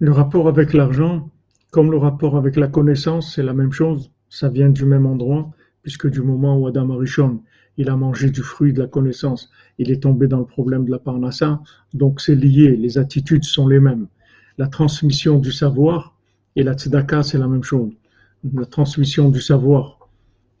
[0.00, 1.30] Le rapport avec l'argent,
[1.70, 5.50] comme le rapport avec la connaissance, c'est la même chose, ça vient du même endroit,
[5.82, 7.42] puisque du moment où Adam Arishon,
[7.78, 10.90] il a mangé du fruit de la connaissance, il est tombé dans le problème de
[10.90, 11.60] la parnassa,
[11.94, 14.08] donc c'est lié, les attitudes sont les mêmes.
[14.58, 16.14] La transmission du savoir
[16.54, 17.92] et la tzedaka, c'est la même chose.
[18.54, 20.08] La transmission du savoir,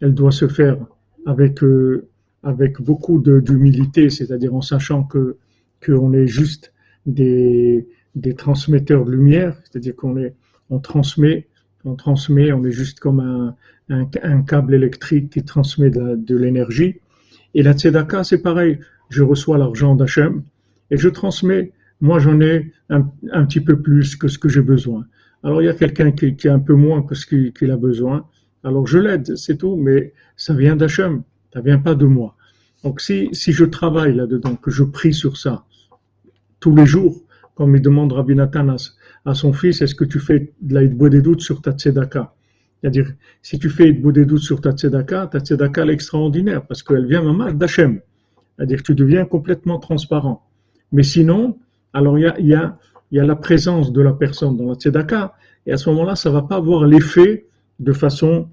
[0.00, 0.78] elle doit se faire
[1.26, 2.08] avec, euh,
[2.42, 5.36] avec beaucoup d'humilité, c'est-à-dire en sachant que
[5.84, 6.72] qu'on est juste
[7.06, 10.34] des, des transmetteurs de lumière, c'est-à-dire qu'on est
[10.70, 11.46] on transmet,
[11.84, 13.56] on transmet, on est juste comme un,
[13.88, 17.00] un, câble électrique qui transmet de, l'énergie.
[17.54, 18.78] Et la tzedaka, c'est pareil.
[19.08, 20.42] Je reçois l'argent d'Hachem
[20.90, 21.72] et je transmets.
[22.00, 25.06] Moi, j'en ai un, un, petit peu plus que ce que j'ai besoin.
[25.44, 27.76] Alors, il y a quelqu'un qui, qui, a un peu moins que ce qu'il a
[27.76, 28.26] besoin.
[28.64, 31.22] Alors, je l'aide, c'est tout, mais ça vient d'Hachem.
[31.52, 32.34] Ça vient pas de moi.
[32.84, 35.64] Donc, si, je travaille là-dedans, que je prie sur ça
[36.60, 37.22] tous les jours,
[37.54, 41.22] comme il demande Rabbi Nathanas, à son fils, est-ce que tu fais de la des
[41.22, 42.34] doutes sur ta tzedaka?
[42.80, 43.12] C'est-à-dire,
[43.42, 47.22] si tu fais des doutes sur ta tzedaka, ta tzedaka est extraordinaire parce qu'elle vient
[47.22, 48.00] vraiment d'Hachem.
[48.56, 50.46] C'est-à-dire tu deviens complètement transparent.
[50.92, 51.58] Mais sinon,
[51.92, 52.78] alors il y, a,
[53.16, 55.34] y a la présence de la personne dans la tzedaka
[55.66, 57.46] et à ce moment-là, ça va pas avoir l'effet
[57.78, 58.48] de façon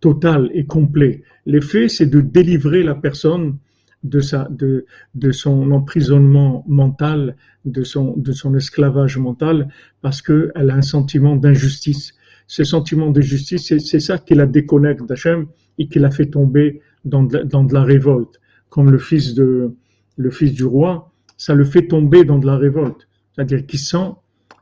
[0.00, 1.22] totale et complète.
[1.46, 3.56] L'effet, c'est de délivrer la personne
[4.02, 9.68] de, sa, de, de son emprisonnement mental, de son, de son esclavage mental,
[10.02, 12.12] parce qu'elle a un sentiment d'injustice.
[12.46, 15.46] Ce sentiment d'injustice, c'est ça qui la déconnecte d'Hachem
[15.78, 18.40] et qui la fait tomber dans de, dans de la révolte.
[18.68, 19.74] Comme le fils, de,
[20.18, 23.08] le fils du roi, ça le fait tomber dans de la révolte.
[23.34, 24.12] C'est-à-dire qu'il sent,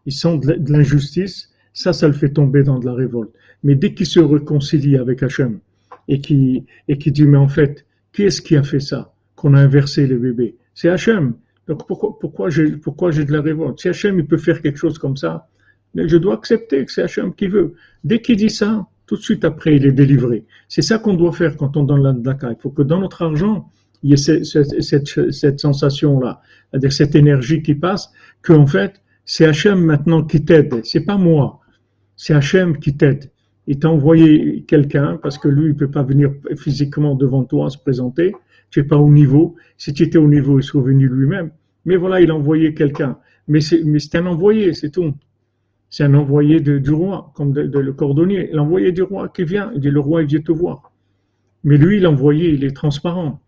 [0.07, 3.33] il sent de l'injustice, ça, ça le fait tomber dans de la révolte.
[3.63, 5.61] Mais dès qu'il se réconcilie avec Hachem
[6.09, 9.55] et qui, et qui dit, mais en fait, qui est-ce qui a fait ça qu'on
[9.55, 10.57] a inversé les bébés?
[10.75, 11.35] C'est Hachem.
[11.69, 13.81] Donc pourquoi, pourquoi j'ai pourquoi j'ai de la révolte?
[13.81, 15.49] Si Hachem il peut faire quelque chose comme ça,
[15.95, 17.75] je dois accepter que c'est Hachem qui veut.
[18.05, 20.45] Dès qu'il dit ça, tout de suite après il est délivré.
[20.69, 22.51] C'est ça qu'on doit faire quand on donne la daka.
[22.51, 23.71] Il faut que dans notre argent,
[24.03, 26.41] il y ait cette, sensation-là,
[26.91, 31.61] cette énergie qui passe, qu'en fait, c'est Hachem maintenant qui t'aide, c'est pas moi,
[32.17, 33.31] c'est Hachem qui t'aide.
[33.67, 37.79] Il t'a envoyé quelqu'un parce que lui, il peut pas venir physiquement devant toi se
[37.79, 38.35] présenter.
[38.71, 39.55] Tu n'es pas au niveau.
[39.77, 41.51] Si tu étais au niveau, il serait venu lui-même.
[41.85, 43.19] Mais voilà, il a envoyé quelqu'un.
[43.47, 45.15] Mais c'est, un envoyé, c'est tout.
[45.91, 48.51] C'est un envoyé du roi, comme le cordonnier.
[48.53, 49.71] L'envoyé du roi qui vient.
[49.75, 50.93] Il dit, le roi, il vient te voir.
[51.65, 53.42] Mais lui, l'envoyé, il est transparent.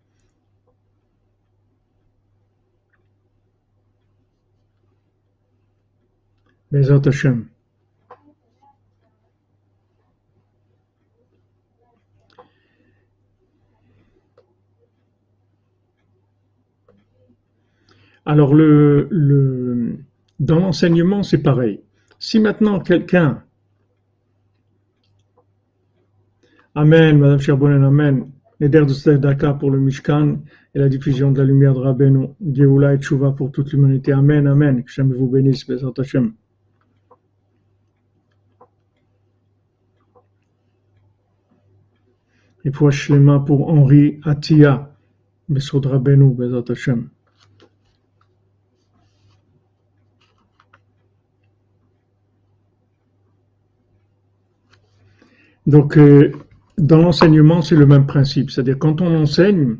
[18.25, 19.99] Alors, le, le,
[20.39, 21.79] dans l'enseignement, c'est pareil.
[22.19, 23.41] Si maintenant quelqu'un.
[26.73, 28.31] Amen, Madame Cherbonen, Amen.
[28.59, 30.39] Neder de Dakar pour le Mishkan
[30.73, 34.11] et la diffusion de la lumière de Rabbeinu, Geoula et Tshuva pour toute l'humanité.
[34.11, 34.83] Amen, Amen.
[34.83, 36.33] Que Hashem vous bénisse, Bezat Hashem.
[42.71, 44.19] Pour Shlema pour Henri
[45.47, 47.09] Besod Rabbeinu, Bezat Hashem.
[55.67, 56.31] Donc, euh,
[56.77, 58.51] dans l'enseignement, c'est le même principe.
[58.51, 59.77] C'est-à-dire, quand on enseigne,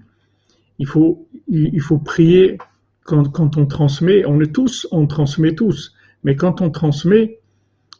[0.80, 2.58] il faut, il, faut prier
[3.04, 4.26] quand, quand, on transmet.
[4.26, 5.94] On est tous, on transmet tous.
[6.24, 7.40] Mais quand on transmet,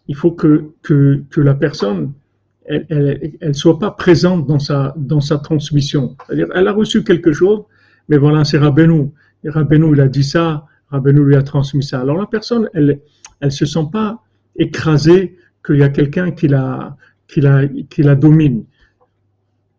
[0.08, 2.14] il faut que, que, que la personne,
[2.68, 6.16] elle, elle, elle, soit pas présente dans sa, dans sa transmission.
[6.26, 7.64] C'est-à-dire, elle a reçu quelque chose,
[8.10, 9.12] mais voilà, c'est Rabbeinu.
[9.44, 12.02] Et Rabbeinu, il a dit ça, Rabbeinu lui a transmis ça.
[12.02, 13.00] Alors la personne, elle,
[13.40, 14.22] elle se sent pas
[14.56, 16.96] écrasée qu'il y a quelqu'un qui l'a,
[17.28, 18.66] qui la, qui la domine.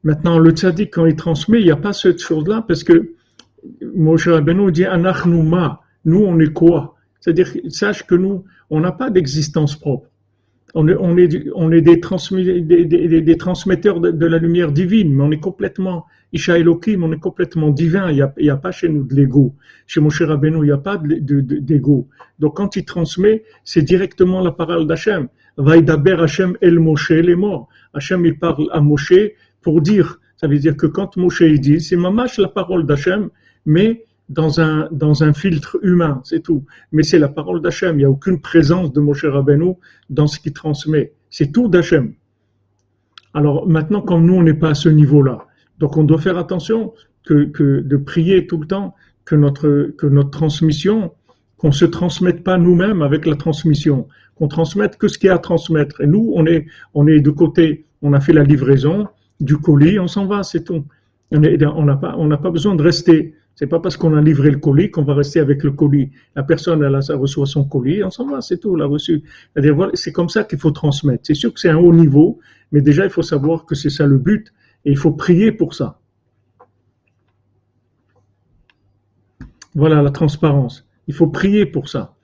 [0.05, 3.13] Maintenant, le tzaddik, quand il transmet, il n'y a pas cette chose-là parce que
[3.95, 6.95] Moshe Rabbeinu dit Anachnouma, nous on est quoi?
[7.21, 10.09] C'est-à-dire, sache que nous, on n'a pas d'existence propre.
[10.75, 15.15] On est, on est, on est des, des, des, des, transmetteurs de, la lumière divine,
[15.15, 18.11] mais on est complètement, Isha Elohim, on est complètement divin.
[18.11, 19.55] Il n'y a, a pas chez nous de l'ego.
[19.87, 22.09] Chez Moshe Rabbeinu, il n'y a pas d'ego.
[22.41, 25.29] Donc quand il transmet, c'est directement la parole d'Hachem.
[25.57, 27.69] Vaïdaber Hachem El Moshe, les morts.
[27.95, 29.15] Hachem, il parle à Moshe
[29.63, 33.31] pour dire, ça veut dire que quand Moshe dit, c'est mamash la parole d'Hachem,
[33.65, 36.65] mais dans un, dans un filtre humain, c'est tout.
[36.93, 39.75] Mais c'est la parole d'Hachem, il n'y a aucune présence de Moshe Rabbeinu
[40.11, 41.13] dans ce qu'il transmet.
[41.31, 42.15] C'est tout d'Hachem.
[43.35, 45.47] Alors maintenant, comme nous, on n'est pas à ce niveau-là,
[45.79, 50.31] donc on doit faire attention que, de prier tout le temps que notre, que notre
[50.31, 51.13] transmission,
[51.59, 54.07] qu'on se transmette pas nous-mêmes avec la transmission,
[54.37, 56.01] qu'on transmette que ce qu'il y a à transmettre.
[56.01, 59.09] Et nous, on est, on est de côté, on a fait la livraison
[59.41, 60.85] du colis, on s'en va, c'est tout.
[61.33, 63.35] On n'a pas, on n'a pas besoin de rester.
[63.57, 66.11] C'est pas parce qu'on a livré le colis qu'on va rester avec le colis.
[66.37, 69.25] La personne, elle, reçoit son colis, on s'en va, c'est tout, elle a reçu.
[69.95, 71.25] C'est comme ça qu'il faut transmettre.
[71.27, 72.39] C'est sûr que c'est un haut niveau,
[72.71, 74.53] mais déjà, il faut savoir que c'est ça le but
[74.85, 75.99] et il faut prier pour ça.
[79.75, 80.87] Voilà la transparence.
[81.09, 82.15] Il faut prier pour ça.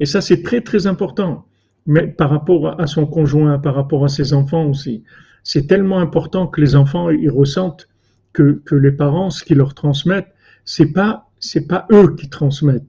[0.00, 1.46] Et ça, c'est très, très important
[1.86, 5.02] mais par rapport à son conjoint, par rapport à ses enfants aussi.
[5.42, 7.88] C'est tellement important que les enfants ils ressentent
[8.32, 10.32] que, que les parents, ce qu'ils leur transmettent,
[10.64, 12.86] c'est pas c'est pas eux qui transmettent.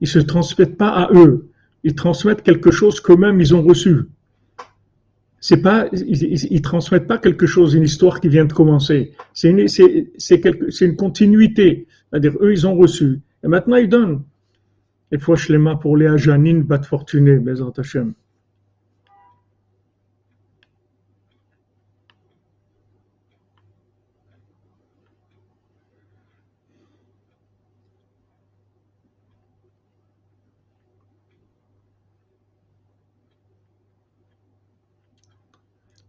[0.00, 1.48] Ils se transmettent pas à eux.
[1.84, 4.06] Ils transmettent quelque chose qu'eux-mêmes ils ont reçu.
[5.40, 9.12] C'est pas ils, ils, transmettent pas quelque chose, une histoire qui vient de commencer.
[9.32, 11.86] C'est une c'est c'est une continuité.
[12.10, 14.22] C'est-à-dire eux ils ont reçu et maintenant ils donnent.
[15.12, 18.14] Et fois mains pour Léa Janine, Bat Fortuné, Bezrat Hashem.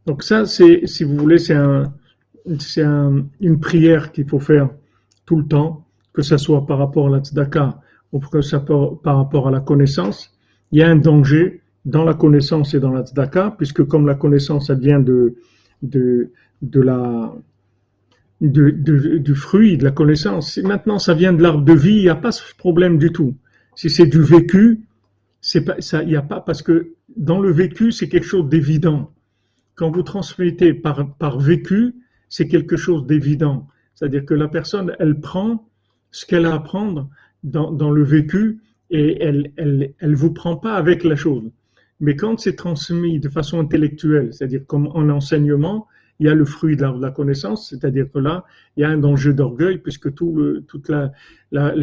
[0.05, 1.93] Donc ça, c'est, si vous voulez, c'est un,
[2.59, 4.69] c'est un, une prière qu'il faut faire
[5.25, 7.79] tout le temps, que ce soit par rapport à la tzedaka
[8.11, 8.19] ou
[9.03, 10.35] par rapport à la connaissance.
[10.71, 14.15] Il y a un danger dans la connaissance et dans la tzedaka, puisque comme la
[14.15, 15.35] connaissance, elle vient de,
[16.61, 17.33] la,
[18.41, 20.53] du fruit de la connaissance.
[20.53, 23.11] Si maintenant ça vient de l'arbre de vie, il n'y a pas ce problème du
[23.11, 23.35] tout.
[23.75, 24.81] Si c'est du vécu,
[25.39, 28.49] c'est pas, ça, il n'y a pas, parce que dans le vécu, c'est quelque chose
[28.49, 29.11] d'évident
[29.75, 31.95] quand vous transmettez par, par vécu,
[32.29, 33.67] c'est quelque chose d'évident.
[33.95, 35.67] C'est-à-dire que la personne, elle prend
[36.11, 37.09] ce qu'elle a à prendre
[37.43, 38.59] dans, dans le vécu
[38.89, 41.43] et elle, elle, elle vous prend pas avec la chose.
[41.99, 45.87] Mais quand c'est transmis de façon intellectuelle, c'est-à-dire comme en enseignement,
[46.21, 48.45] il y a le fruit de la, connaissance, c'est-à-dire que là,
[48.77, 51.11] il y a un danger d'orgueil, puisque tout le, toute la,
[51.51, 51.73] la,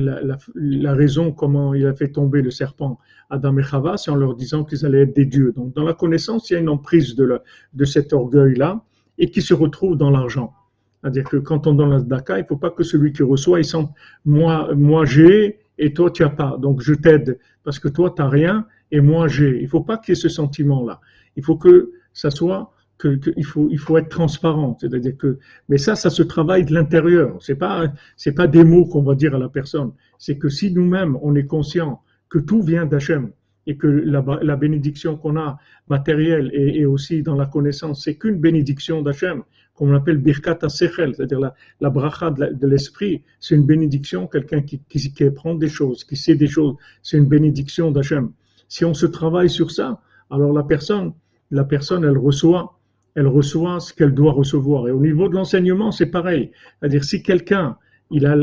[0.54, 4.36] la, raison comment il a fait tomber le serpent Adam et Chava, c'est en leur
[4.36, 5.52] disant qu'ils allaient être des dieux.
[5.56, 7.40] Donc, dans la connaissance, il y a une emprise de,
[7.74, 8.84] de cet orgueil-là,
[9.18, 10.54] et qui se retrouve dans l'argent.
[11.02, 13.58] C'est-à-dire que quand on donne la daka, il ne faut pas que celui qui reçoit,
[13.58, 13.90] il sente,
[14.24, 16.56] moi, moi j'ai, et toi, tu n'as pas.
[16.58, 19.58] Donc, je t'aide, parce que toi, tu n'as rien, et moi, j'ai.
[19.58, 21.00] Il ne faut pas qu'il y ait ce sentiment-là.
[21.34, 25.38] Il faut que ça soit que, il faut il faut être transparent, c'est-à-dire que
[25.68, 27.38] mais ça ça se travaille de l'intérieur.
[27.40, 29.92] C'est pas c'est pas des mots qu'on va dire à la personne.
[30.18, 33.30] C'est que si nous-mêmes on est conscient que tout vient d'Hachem
[33.66, 38.16] et que la, la bénédiction qu'on a matérielle et, et, aussi dans la connaissance, c'est
[38.16, 39.42] qu'une bénédiction d'Hachem
[39.74, 44.80] qu'on appelle birkat sechel, c'est-à-dire la, la bracha de l'esprit, c'est une bénédiction, quelqu'un qui,
[44.88, 48.32] qui, qui apprend des choses, qui sait des choses, c'est une bénédiction d'Hachem.
[48.68, 51.12] Si on se travaille sur ça, alors la personne,
[51.50, 52.77] la personne, elle reçoit,
[53.14, 54.88] elle reçoit ce qu'elle doit recevoir.
[54.88, 56.50] Et au niveau de l'enseignement, c'est pareil.
[56.80, 57.76] C'est-à-dire, si quelqu'un,
[58.10, 58.36] il a,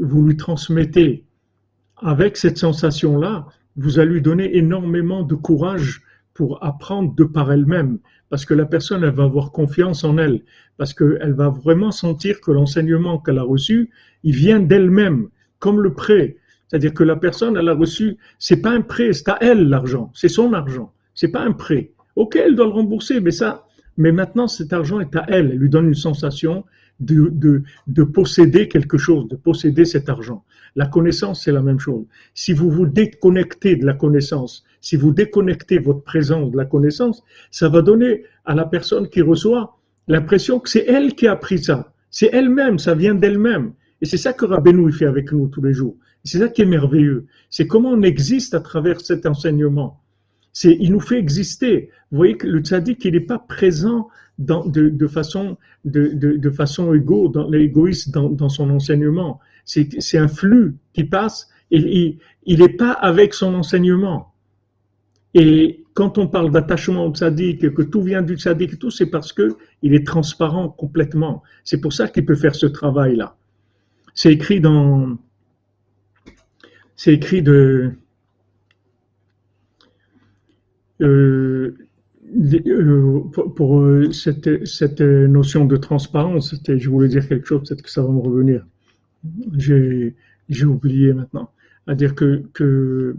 [0.00, 1.24] vous lui transmettez
[1.96, 6.02] avec cette sensation-là, vous allez lui donner énormément de courage
[6.34, 7.98] pour apprendre de par elle-même,
[8.30, 10.42] parce que la personne, elle va avoir confiance en elle,
[10.76, 13.90] parce qu'elle va vraiment sentir que l'enseignement qu'elle a reçu,
[14.22, 15.28] il vient d'elle-même,
[15.58, 16.36] comme le prêt.
[16.68, 20.12] C'est-à-dire que la personne, elle a reçu, c'est pas un prêt, c'est à elle l'argent,
[20.14, 21.92] c'est son argent, c'est pas un prêt.
[22.14, 23.64] Ok, elle doit le rembourser, mais ça,
[23.98, 26.64] mais maintenant cet argent est à elle, elle lui donne une sensation
[27.00, 30.44] de, de, de posséder quelque chose, de posséder cet argent.
[30.74, 32.06] La connaissance, c'est la même chose.
[32.34, 37.22] Si vous vous déconnectez de la connaissance, si vous déconnectez votre présence de la connaissance,
[37.50, 39.76] ça va donner à la personne qui reçoit
[40.06, 41.92] l'impression que c'est elle qui a appris ça.
[42.10, 43.72] C'est elle-même, ça vient d'elle-même.
[44.00, 45.96] Et c'est ça que Rabbeinu fait avec nous tous les jours.
[46.24, 47.26] C'est ça qui est merveilleux.
[47.50, 50.00] C'est comment on existe à travers cet enseignement.
[50.64, 51.90] Il nous fait exister.
[52.10, 55.56] Vous voyez que le tzaddik, il n'est pas présent de, façon,
[57.52, 59.40] égoïste dans, son enseignement.
[59.64, 64.32] C'est, un flux qui passe il n'est pas avec son enseignement.
[65.34, 69.10] Et quand on parle d'attachement au tzaddik, que tout vient du tzaddik et tout, c'est
[69.10, 71.42] parce que il est transparent complètement.
[71.64, 73.36] C'est pour ça qu'il peut faire ce travail-là.
[74.14, 75.18] C'est écrit dans,
[76.96, 77.92] c'est écrit de,
[81.00, 81.76] euh,
[82.36, 83.20] euh
[83.56, 88.08] pour, euh, cette, notion de transparence, je voulais dire quelque chose, peut-être que ça va
[88.08, 88.66] me revenir.
[89.56, 90.14] J'ai,
[90.64, 91.50] oublié maintenant.
[91.86, 93.16] À dire que, que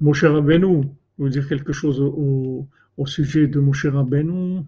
[0.00, 0.82] mon cher Rabbeinu,
[1.18, 2.66] vous dire quelque chose au,
[3.06, 4.60] sujet de mon cher Rabbeinu.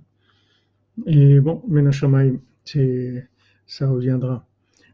[1.06, 3.28] Et bon, Menachamaim, c'est,
[3.66, 4.46] ça reviendra.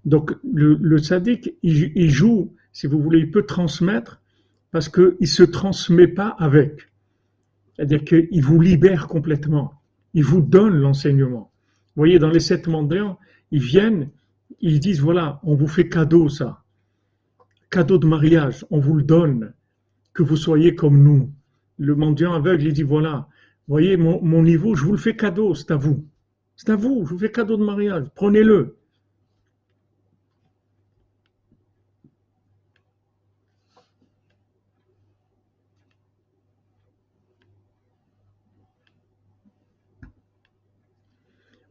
[0.05, 4.23] Donc, le, le sadique, il, il joue si vous voulez, il peut transmettre
[4.71, 6.89] parce qu'il ne se transmet pas avec.
[7.79, 9.72] C'est-à-dire qu'il vous libère complètement.
[10.12, 11.53] Il vous donne l'enseignement.
[11.95, 13.18] Vous voyez, dans les sept mendiants,
[13.53, 14.11] ils viennent,
[14.61, 16.64] ils disent, voilà, on vous fait cadeau ça.
[17.70, 19.53] Cadeau de mariage, on vous le donne.
[20.12, 21.31] Que vous soyez comme nous.
[21.79, 23.29] Le mendiant aveugle, il dit, voilà,
[23.68, 26.05] voyez, mon, mon niveau, je vous le fais cadeau, c'est à vous.
[26.57, 28.78] C'est à vous, je vous fais cadeau de mariage, prenez-le.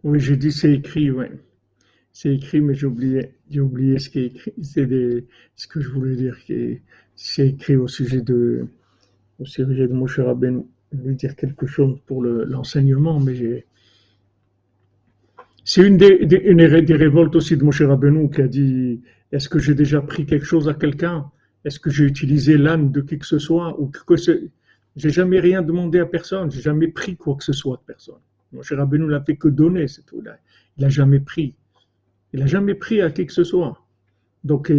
[0.03, 1.25] Oui, j'ai dit c'est écrit, oui.
[2.13, 4.53] C'est écrit, mais j'ai oublié, ce qui est écrit.
[4.61, 4.87] C'est
[5.55, 6.37] ce que je voulais dire.
[7.15, 8.67] C'est écrit au sujet de,
[9.39, 10.19] au sujet de Moshe
[10.91, 13.65] dire quelque chose pour l'enseignement, mais j'ai.
[15.63, 16.07] C'est une des,
[16.45, 20.25] une des révoltes aussi de Moshe Rabbeinu qui a dit Est-ce que j'ai déjà pris
[20.25, 21.29] quelque chose à quelqu'un?
[21.65, 24.15] Est-ce que j'ai utilisé l'âme de qui que ce soit ou que
[24.95, 26.49] J'ai jamais rien demandé à personne.
[26.49, 28.21] J'ai jamais pris quoi que ce soit de personne.
[28.53, 30.23] Moshe Rabbeinu n'a fait que donner, c'est tout.
[30.77, 31.55] Il n'a jamais pris.
[32.33, 33.83] Il n'a jamais pris à qui que ce soit.
[34.43, 34.71] Donc,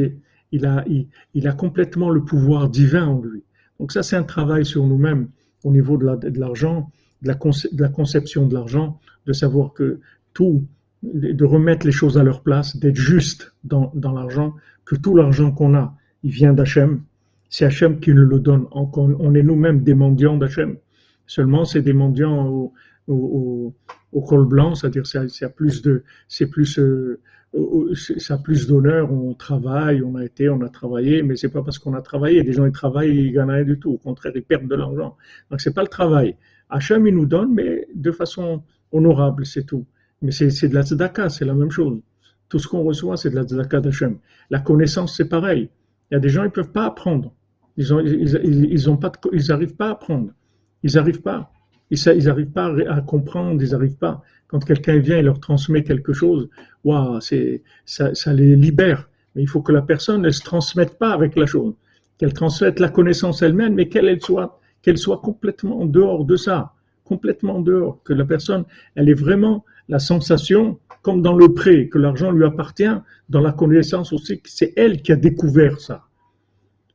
[0.53, 0.85] il a,
[1.35, 3.43] il, a complètement le pouvoir divin en lui.
[3.79, 5.29] Donc ça, c'est un travail sur nous-mêmes
[5.65, 6.91] au niveau de l'argent,
[7.23, 10.01] de, de, la conception de l'argent, de savoir que
[10.33, 10.67] tout,
[11.03, 14.55] de remettre les choses à leur place, d'être juste dans, dans l'argent,
[14.85, 17.03] que tout l'argent qu'on a, il vient d'Hachem.
[17.51, 18.67] C'est Hachem qui nous le donne.
[18.73, 20.77] On, on est nous-mêmes des mendiants d'Hachem.
[21.27, 22.73] Seulement, c'est des mendiants
[23.09, 23.75] au,
[24.27, 27.21] col blanc, c'est-à-dire c'est plus de, c'est plus, euh,
[28.19, 29.13] ça a plus d'honneur.
[29.13, 32.43] On travaille, on a été, on a travaillé, mais c'est pas parce qu'on a travaillé.
[32.43, 33.93] Des gens ils travaillent, ils gagnent rien du tout.
[33.93, 35.17] Au contraire, ils perdent de l'argent.
[35.51, 36.37] Donc c'est pas le travail.
[36.71, 39.87] Hachem il nous donne, mais de façon honorable, c'est tout.
[40.23, 42.01] Mais c'est de la tzedaka, c'est la même chose.
[42.49, 44.19] Tout ce qu'on reçoit, c'est de la tzedaka d'Hachem.
[44.51, 45.69] La connaissance, c'est pareil.
[46.11, 47.35] Il y a des gens, ils peuvent pas apprendre.
[47.77, 48.35] Ils ont, ils,
[48.73, 50.33] ils, pas, pas à apprendre.
[50.83, 51.53] Ils arrivent pas.
[51.91, 54.23] Ils n'arrivent pas à comprendre, ils n'arrivent pas.
[54.47, 56.49] Quand quelqu'un vient et leur transmet quelque chose,
[56.85, 59.09] waouh, c'est, ça, les libère.
[59.35, 61.75] Mais il faut que la personne ne se transmette pas avec la chose,
[62.19, 66.73] qu'elle transmette la connaissance elle-même, mais qu'elle soit, qu'elle soit complètement en dehors de ça,
[67.05, 68.65] complètement dehors, que la personne,
[68.95, 72.85] elle ait vraiment la sensation, comme dans le prêt, que l'argent lui appartient,
[73.29, 76.07] dans la connaissance aussi, que c'est elle qui a découvert ça.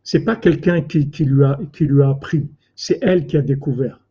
[0.03, 4.02] C'est pas quelqu'un qui, lui a, qui lui a appris, c'est elle qui a découvert.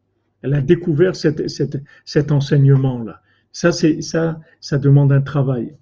[0.42, 3.22] Elle a découvert cet, enseignement-là.
[3.52, 5.76] Ça, ça, ça demande un travail.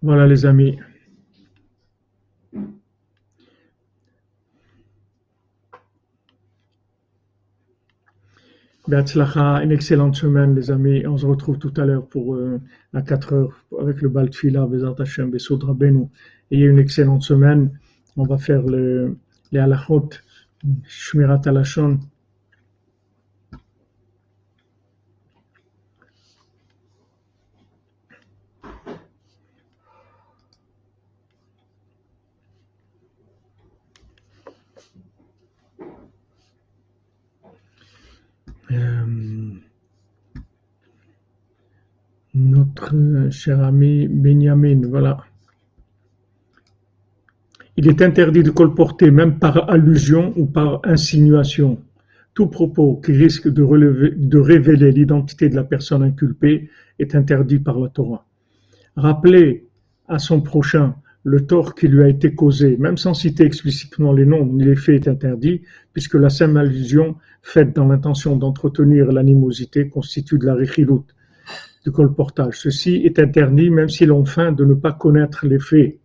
[0.00, 0.78] Voilà les amis.
[8.90, 11.06] une excellente semaine, les amis.
[11.06, 12.60] On se retrouve tout à l'heure pour euh,
[12.94, 16.06] à 4 heures avec le Baltfila, Bezat Hashem, Besodra Benu.
[16.50, 17.70] Ayez une excellente semaine.
[18.20, 19.16] On va faire le,
[19.52, 20.10] les halachot,
[20.88, 22.00] Shmirat Alashon.
[38.72, 39.06] Euh,
[42.34, 45.27] notre cher ami Benjamin, voilà.
[47.80, 51.78] Il est interdit de colporter, même par allusion ou par insinuation,
[52.34, 53.62] tout propos qui risque de,
[54.36, 58.26] révéler l'identité de la personne inculpée est interdit par la Torah.
[58.96, 59.68] Rappeler
[60.08, 64.26] à son prochain le tort qui lui a été causé, même sans citer explicitement les
[64.26, 65.62] noms ni les faits, est interdit,
[65.92, 71.14] puisque la simple allusion faite dans l'intention d'entretenir l'animosité constitue de la réchiloute,
[71.84, 72.58] du colportage.
[72.58, 76.00] Ceci est interdit même si l'on feint de ne pas connaître les faits.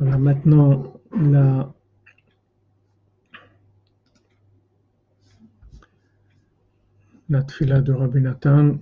[0.00, 1.74] Voilà maintenant la
[7.28, 8.78] la tfila de Rabbi Nathan.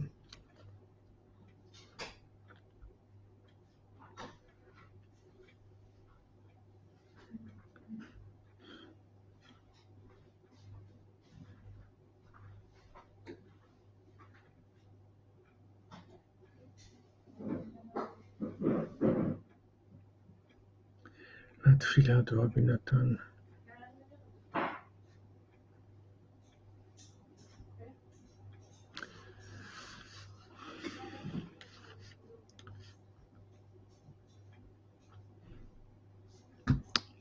[21.68, 23.16] La tefila de Rabbi Nathan.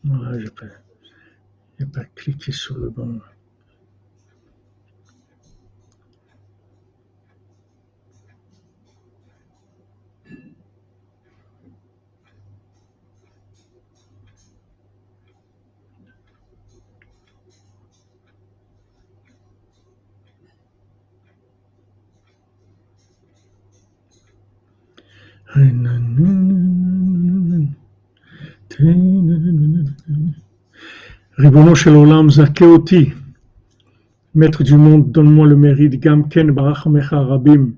[0.06, 3.20] Voilà, je n'ai pas, pas cliqué sur le bon.
[31.38, 33.14] Ribono shel olam zakeoti,
[34.36, 37.76] maître du monde, donne-moi le mérite, gamken barachmecha rabim,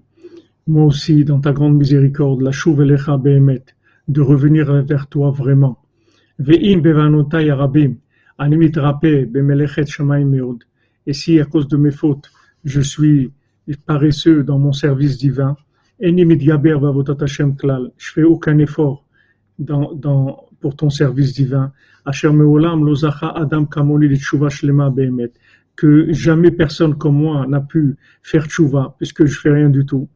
[0.65, 3.65] moi aussi, dans ta grande miséricorde, la elecha behemet,
[4.07, 5.77] de revenir vers toi vraiment.
[6.39, 7.97] Ve'im rabim,
[8.39, 10.63] animit rape bemelechet shamayim meod,
[11.05, 12.31] et si à cause de mes fautes,
[12.63, 13.31] je suis
[13.85, 15.55] paresseux dans mon service divin,
[17.97, 19.05] je fais aucun effort
[19.57, 21.71] dans, dans, pour ton service divin.
[25.75, 30.07] Que jamais personne comme moi n'a pu faire tchouva, puisque je fais rien du tout.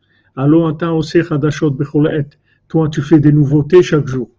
[2.67, 4.29] Toi, tu fais des nouveautés chaque jour.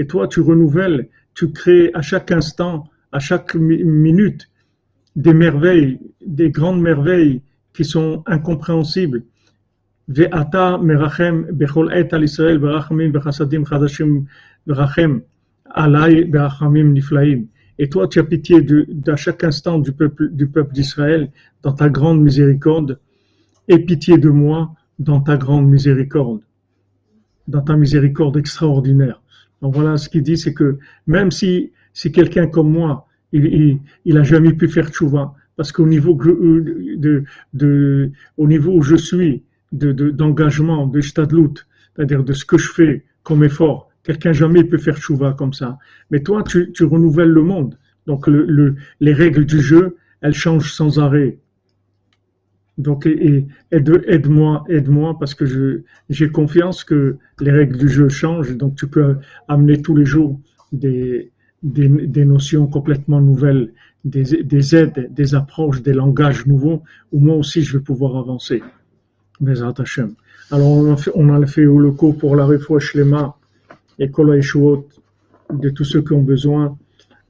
[0.00, 4.48] Et toi, tu renouvelles, tu crées à chaque instant à chaque minute
[5.16, 9.24] des merveilles, des grandes merveilles qui sont incompréhensibles.
[10.08, 14.24] Ve'ata merachem bechol et al Israël berachamim bechasadim chadashim
[14.66, 15.22] berachem
[15.70, 17.44] alay berachamim niflaim.
[17.78, 18.86] Et toi, tu as pitié de
[19.16, 21.30] chaque instant du peuple, du peuple d'Israël
[21.62, 22.98] dans ta grande miséricorde.
[23.68, 26.40] Et pitié de moi dans ta grande miséricorde,
[27.46, 29.22] dans ta miséricorde extraordinaire.
[29.62, 34.16] Donc voilà ce qu'il dit, c'est que même si si quelqu'un comme moi, il, il,
[34.18, 39.42] a jamais pu faire tchouva, parce qu'au niveau de, de, au niveau où je suis,
[39.72, 41.54] de, d'engagement, de, stadlout,
[41.96, 45.76] c'est-à-dire de ce que je fais comme effort, quelqu'un jamais peut faire tchouva comme ça.
[46.12, 47.76] Mais toi, tu, renouvelles le monde.
[48.06, 51.40] Donc le, le, les règles du jeu, elles changent sans arrêt.
[52.86, 53.06] Donc,
[53.72, 58.56] aide-moi, aide-moi, parce que j'ai confiance que les règles du jeu changent.
[58.56, 59.16] Donc, tu peux
[59.48, 63.72] amener tous les jours des, des, des notions complètement nouvelles,
[64.04, 66.82] des, des, aides, des approches, des langages nouveaux,
[67.12, 68.62] où moi aussi je vais pouvoir avancer.
[70.50, 73.36] Alors, on a fait, on a fait le cours pour la refouach lema
[73.98, 74.40] et Kol
[75.52, 76.76] de tous ceux qui ont besoin,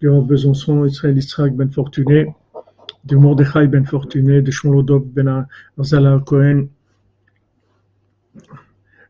[0.02, 2.34] Rav Besançon, Israël Israël Ben Fortuné,
[3.04, 5.46] de Mordechai Ben Fortuné, de Shmolodov Ben
[5.78, 6.66] Arzala Cohen,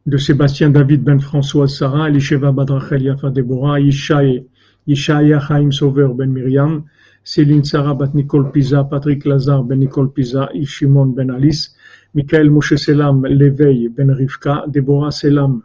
[0.06, 4.46] de Sébastien David Ben François Sarah, Elisheva Badrachel Yafa Deborah, Yishai,
[4.88, 6.84] Yishaya Chaim Sauver Ben Miriam,
[7.22, 11.76] Céline Sarah Bat Nicole Pisa, Patrick Lazar Ben Nicole Pisa, Ishimon Ben Alice,
[12.14, 15.62] Michael Moshe Selam Leveil Ben Rivka, Deborah Selam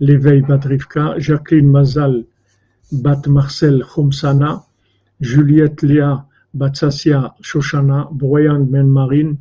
[0.00, 2.24] Leveil Bat Rivka, Jacqueline Mazal
[2.92, 4.62] Bat Marcel Khomsana,
[5.20, 6.24] Juliette Léa
[6.56, 9.38] Batsasia Shoshana, Brian Ben Marine,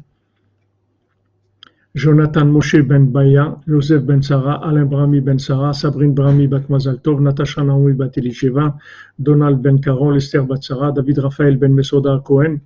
[1.94, 7.02] Jonathan Moshe Ben Baya, Joseph Ben Sarah, Alain Brami Ben Sarah, Sabrine Brami Bat Mazal
[7.02, 8.80] Tov, Natasha Naoui Bat Elisheva,
[9.22, 12.62] Donald Ben Caron, Esther Bat Sarah, David Raphaël Ben Mesoda Cohen,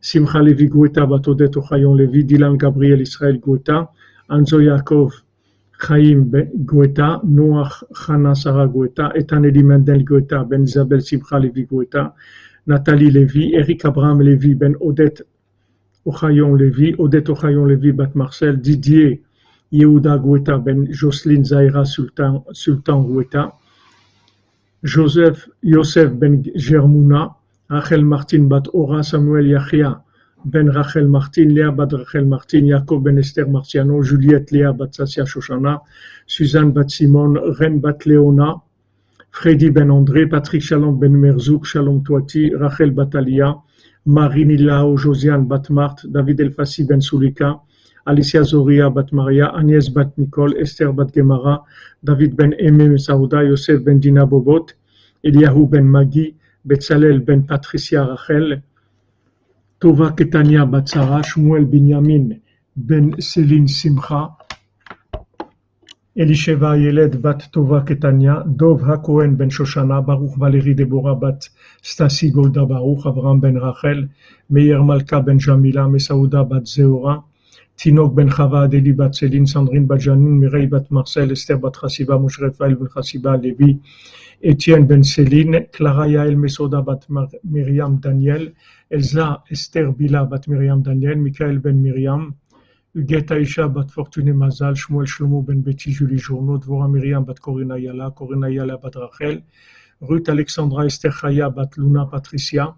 [0.00, 3.92] Simcha Levi Gueta Bat Odet Ochayon Levi, Dylan Gabriel Israël Gueta,
[4.28, 5.12] Anzo Yaakov
[5.78, 12.12] Chaim Gueta, Noach Chana Sarah Gueta, Etan Eli Mendel Gueta, Ben Isabel Simcha Levi Gueta,
[12.66, 15.22] Nathalie Lévy, Eric Abraham Lévy, Ben Odette
[16.04, 19.22] Ochayon Lévy, Odette Ochayon Lévy, Bat Marcel, Didier
[19.72, 23.52] Yehuda Goueta, Ben Jocelyne Zaira Sultan, Sultan Goueta,
[24.82, 27.36] Joseph Yosef Ben Germouna,
[27.70, 30.02] Rachel Martin Bat Ora, Samuel Yachia,
[30.44, 35.24] Ben Rachel Martin, Léa Bat Rachel Martin, Jacob Ben Esther Martiano, Juliette Léa Bat Sassia
[35.24, 35.80] Shoshana,
[36.26, 38.60] Suzanne Bat Simon, Ren Bat Léona,
[39.30, 43.56] Freddy Ben André, Patrick Shalom Ben Merzouk, Shalom Toati, Rachel Batalia,
[44.06, 47.60] Marie Lao, Josiane Batmart, David Elfassi Ben Sulika,
[48.06, 51.62] Alicia Zoria Bat Maria, Agnès Bat Nicole, Esther Bat Gemara,
[52.04, 54.74] David Ben Emem Saouda, Yosef Ben Dina Bobot,
[55.24, 56.34] Eliahu Ben Magi,
[56.66, 58.62] Betzalel Ben Patricia Rachel,
[59.80, 62.40] Tova Ketania Bat Sarah, Shmuel Binyamin
[62.76, 64.43] Ben Céline Simcha, Elisheva
[66.16, 71.50] Yeled bat Tova Ketania, Dov HaKohen ben Shoshana, Baruch Valérie Deborah bat
[71.82, 74.08] Stasi Golda Baruch, Avram ben Rachel,
[74.48, 77.24] Meir Malka ben Jamila, bat Zeora,
[77.76, 82.16] Tinok ben Chava, Adeli bat Céline, Sandrine bat Janine, Mireille bat Marcel, Esther bat Chassiba,
[82.16, 83.80] Moshe ben Chassiba, Lévi,
[84.40, 87.08] Etienne ben Céline, Clara Yael Mesoda bat
[87.42, 88.52] Myriam Daniel,
[88.88, 92.34] Elsa Esther Bila bat Myriam Daniel, Michael ben Huguette
[92.96, 98.12] Aïcha bat Fortuné Mazal, Shmuel Shlomo ben Betty Julie Journaud, Dvora Myriam bat Corina Yala,
[98.12, 99.42] Corina Yala bat Rachel,
[100.00, 102.72] Ruth Alexandra Esther Chaya bat Luna Patricia,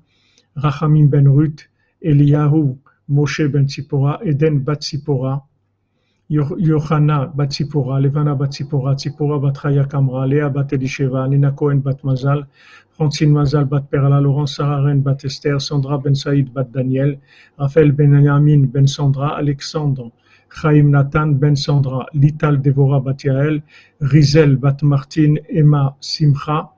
[0.56, 1.68] Rachamim ben Ruth,
[2.02, 2.78] Eliyahu
[3.10, 5.43] Moshe ben Tzipora, Eden bat Tzipora,
[6.28, 12.03] bat Tzipora, Levana bat Tzipora, Tzipora bat Chaya Kamra, Léa bat Elisheva, Nina Cohen bat
[12.03, 12.44] Mazal,
[12.97, 17.16] Francine Mazal bat Perla, Laurent Sararen bat Esther, Sandra Ben Saïd bat Daniel,
[17.59, 20.11] Raphaël Ben Yamin Ben Sandra, Alexandre
[20.48, 23.62] Chaim Nathan Ben Sandra, Lital Devora bat Yael,
[24.01, 26.69] Rizel bat Martin, Emma Simcha,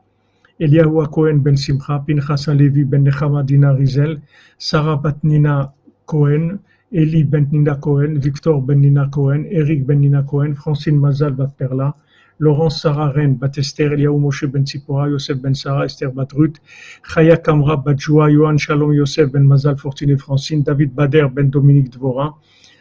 [0.60, 4.20] Eliyahu Cohen Ben Simcha, Pinchas Levi Ben Rizel,
[4.58, 5.72] Sarah bat Nina
[6.04, 6.58] Cohen,
[6.90, 11.54] Eli Ben Nina Cohen, Victor Ben Nina Cohen, Eric Ben Nina Cohen, Francine Mazal bat
[11.58, 11.94] Perla,
[12.40, 16.58] Laurence Sarah Ren, Bat Esther, Eliaou Moshe Ben Tzipora, Yosef Ben Sarah, Esther Bat Ruth,
[17.02, 21.90] Chaya Kamra Bat Joa, Yohan Shalom Yosef Ben Mazal Fortuné Francine, David Bader Ben Dominique
[21.90, 22.32] Dvora,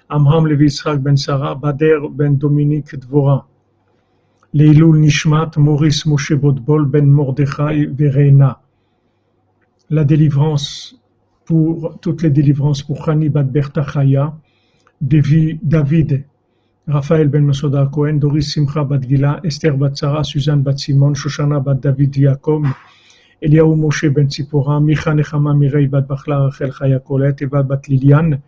[0.09, 0.69] Amram Levi
[0.99, 3.43] Ben Sarah, Bader Ben Dominique Dvora.
[4.53, 8.61] Leilul Nishmat, Maurice Moshe Bodbol Ben Mordechai Verena.
[9.89, 10.95] La délivrance
[11.47, 14.35] pour toutes les délivrances pour Chani Bat Berta Chaya,
[15.01, 16.25] David
[16.87, 21.59] Raphaël ben Masoda Cohen, Doris Simcha bat Gila, Esther bat Sarah, Suzanne bat Simon, Shoshana
[21.59, 22.65] bat David Yaakov,
[23.41, 28.41] Eliaou Moshe ben Tzipora, Micha Nechama Mirei bat Bachla Rachel Chaya Colette, Eva bat Liliane,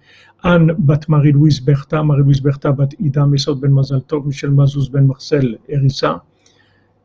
[0.43, 5.07] Anne bat Marie-Louise Bertha, Marie-Louise Bertha bat Ida Mesot ben Mazal Tov, Michel Mazouz ben
[5.07, 6.23] Marcel Erissa,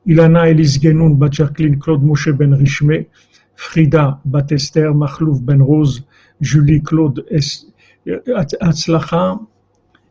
[0.06, 3.06] Ilana Elise Genoun bat Jacqueline Claude Moshe ben Rishme,
[3.56, 6.04] Frida bat Esther, Machlouf ben Rose,
[6.40, 7.24] Julie Claude
[8.60, 9.40] Atzlacha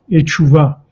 [0.10, 0.84] et Chouva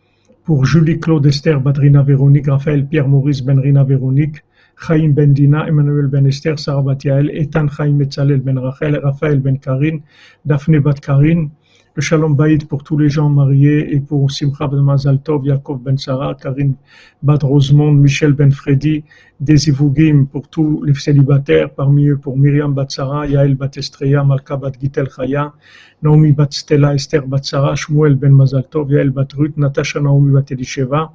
[0.44, 4.44] pour Julie Claude Esther Badrina Véronique, Raphaël Pierre Maurice Benrina Véronique,
[4.76, 9.57] Chaim Ben Dina, Emmanuel Ben Esther, Sarah Batiael, Ethan Chaim Metzalel Ben Rachel, Raphaël Ben
[9.60, 9.99] Karin,
[10.45, 11.49] Daphne Bat Karin,
[11.93, 15.81] le Shalom Baïd pour tous les gens mariés et pour Simcha Ben Mazal Tov, Yaakov
[15.81, 16.76] Ben Sarah, Karine
[17.22, 19.03] Bad Rosemond, Michel Ben Freddy,
[19.41, 24.23] des Ivugim pour tous les célibataires, parmi eux pour Myriam Bat Sarah, Yael Bat Estreya,
[24.23, 25.51] Malka Bat Gitel Chaya,
[26.01, 30.31] Naomi Bat Stella, Esther Bat Sarah, Shmuel Ben Mazal Tov, Yael Bat Ruth, Natasha Naomi
[30.31, 31.11] Bat Elisheva,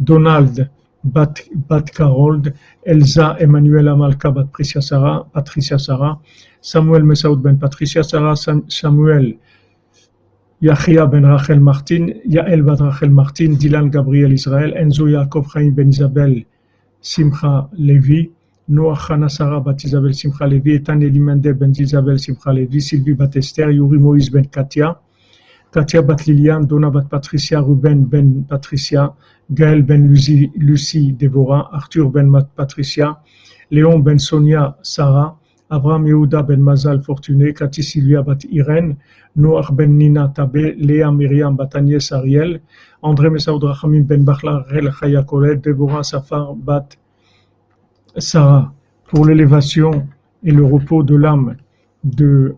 [0.00, 0.68] Donald
[1.04, 2.52] Bat, Bat Karold,
[2.84, 6.18] Elsa Emmanuela Malka Bat Patricia Sarah, Patricia Sarah,
[6.60, 9.38] Samuel Mesaoud Ben Patricia Sarah, Samuel
[10.60, 16.44] Yahya ben Rachel Martin, Yael bat Rachel Martin, Dylan Gabriel Israël, Enzo Yaakov ben Isabel
[17.00, 18.32] Simcha Levi,
[18.68, 23.36] Noah Hana Sarah bat Isabel Simcha Levi, Etan Elimende ben Isabel Simcha Levi, Sylvie bat
[23.36, 25.00] Esther, Yuri Moïse ben Katia,
[25.70, 29.14] Katia bat Lilian, Donna bat Patricia, Ruben ben Patricia,
[29.52, 33.22] Gaël ben Lucie, Lucie Déborah, Arthur ben Patricia,
[33.70, 35.38] Léon ben Sonia Sarah,
[35.70, 38.96] Abraham Yehuda ben Mazal Fortuné, Cathy Sylvia bat Irène,
[39.38, 42.60] Noach ben Nina Tabé, Léa Myriam bat Agnès Ariel,
[43.02, 45.24] André Messaoud Rachamim ben Bachla Rel Chaya
[45.62, 46.88] Déborah Safar bat
[48.16, 48.72] Sarah.
[49.06, 50.06] Pour l'élévation
[50.42, 51.56] et le repos de l'âme
[52.04, 52.56] de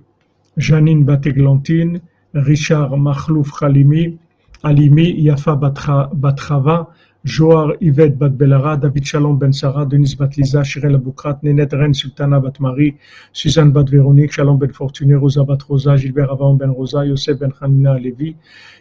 [0.56, 2.00] Janine bat Eglantine,
[2.34, 4.18] Richard Machlouf Khalimi,
[4.62, 6.90] Alimi, Yafa Batrava,
[7.24, 11.92] Joar Yvette Bat Belara, David Shalom Ben Sarah, Denis Bat Lisa, Shirel Aboukrat, Nenet Ren
[11.92, 12.96] Sultana Bat Marie,
[13.34, 17.52] Suzanne Bat Véronique, Shalom Ben Fortuné, Rosa Bat Rosa, Gilbert Avan Ben Rosa, Yosef Ben
[17.60, 18.34] Hanina Levi,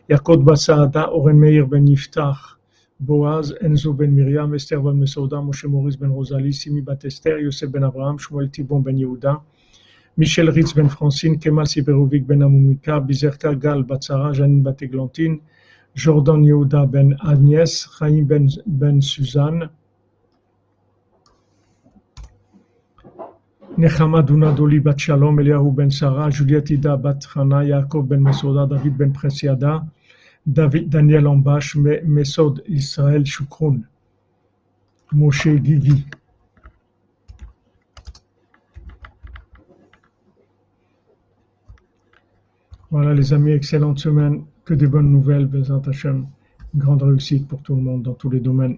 [0.09, 2.55] Yakot Bat Saada, Oren Ben Yiftach,
[3.01, 7.69] Boaz, Enzo Ben Miriam, Esther Ben Mesouda, Moshe Maurice Ben Rosalie, Simi Bat Esther, Yosef
[7.69, 9.41] Ben Abraham, Shmuel Tibon Ben Yehuda,
[10.15, 15.41] Michel Ritz Ben Francine, Kemal Siberovic Ben Amumika, Bizerka Gal Bat Sarah, Janine Bat Eglantine,
[15.95, 19.69] Jordan Yehuda ben Agnès, Chaim ben, ben Suzanne,
[23.77, 28.97] Nechama Dunadoli bat Shalom, Eliahu ben Sarah, Juliette Ida bat Hana, Yaakov ben Mesoda, David
[28.97, 29.85] ben Presiada,
[30.45, 33.83] David Daniel Ambash, Mesod Israël Shukron,
[35.11, 36.05] Moshe Gigi.
[42.91, 44.43] Voilà les amis, excellente semaine.
[44.69, 46.27] Que des bonnes nouvelles, Bezat Hashem.
[46.75, 48.77] Grande réussite pour tout le monde dans tous les domaines.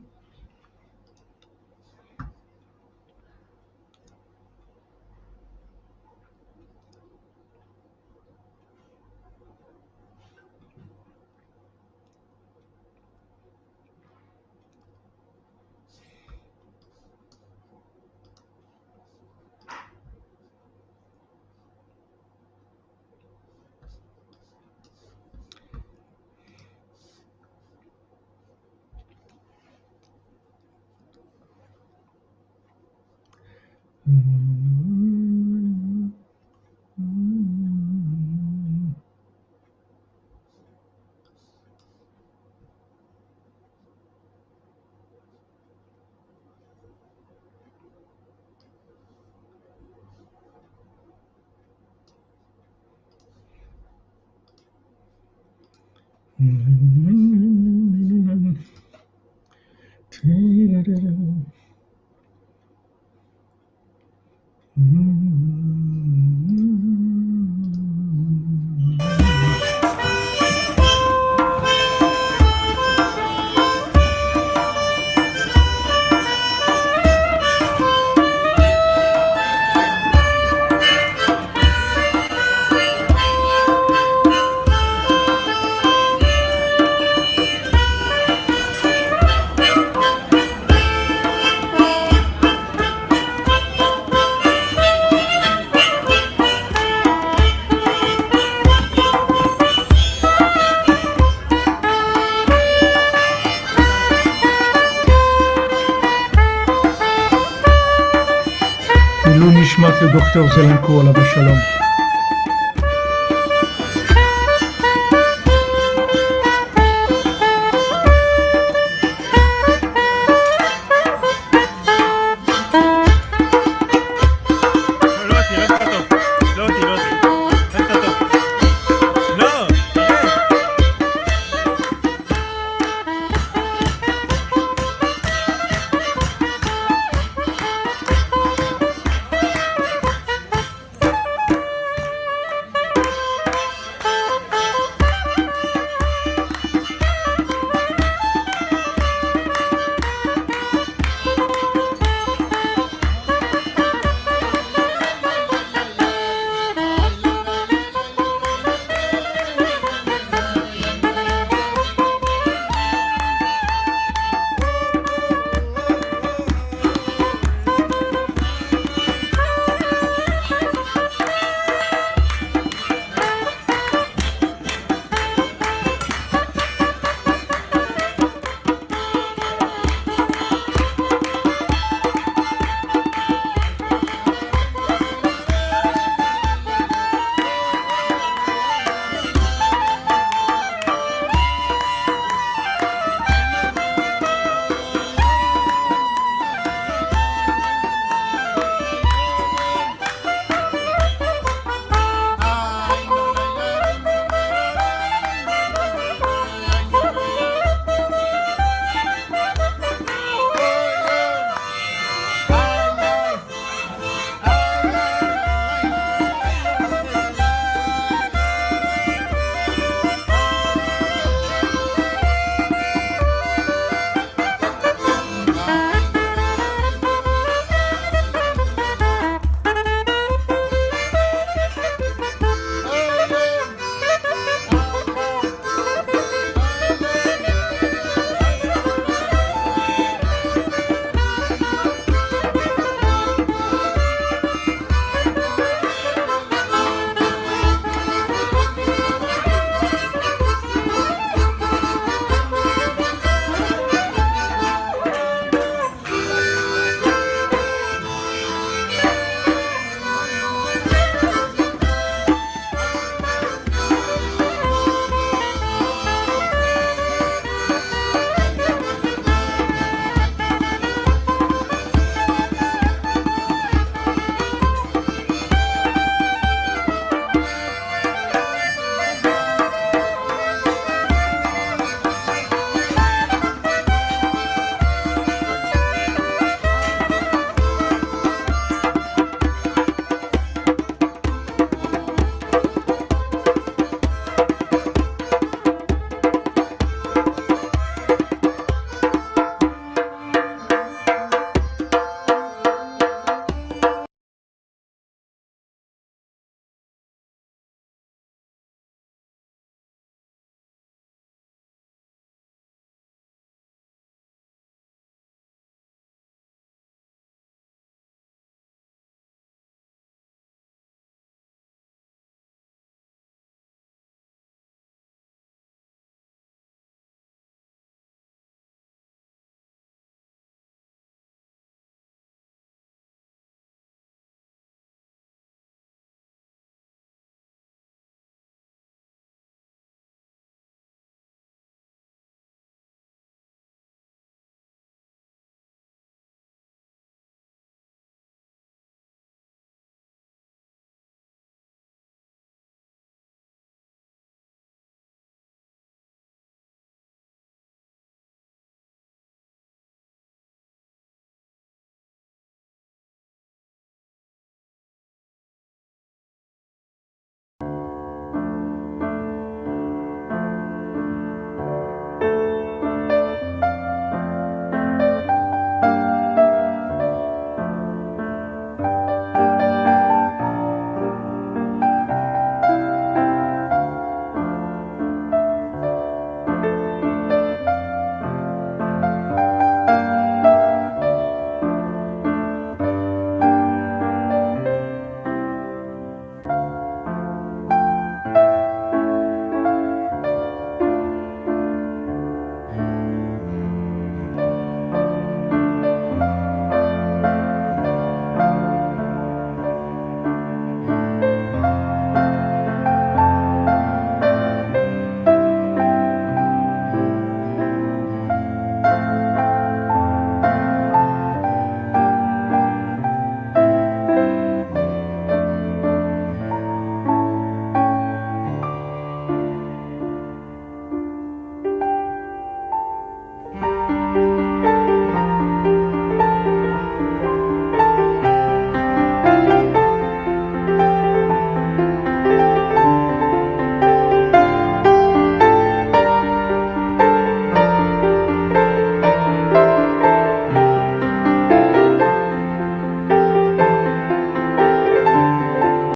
[110.91, 111.70] Docteur Zelenko, la Shalom.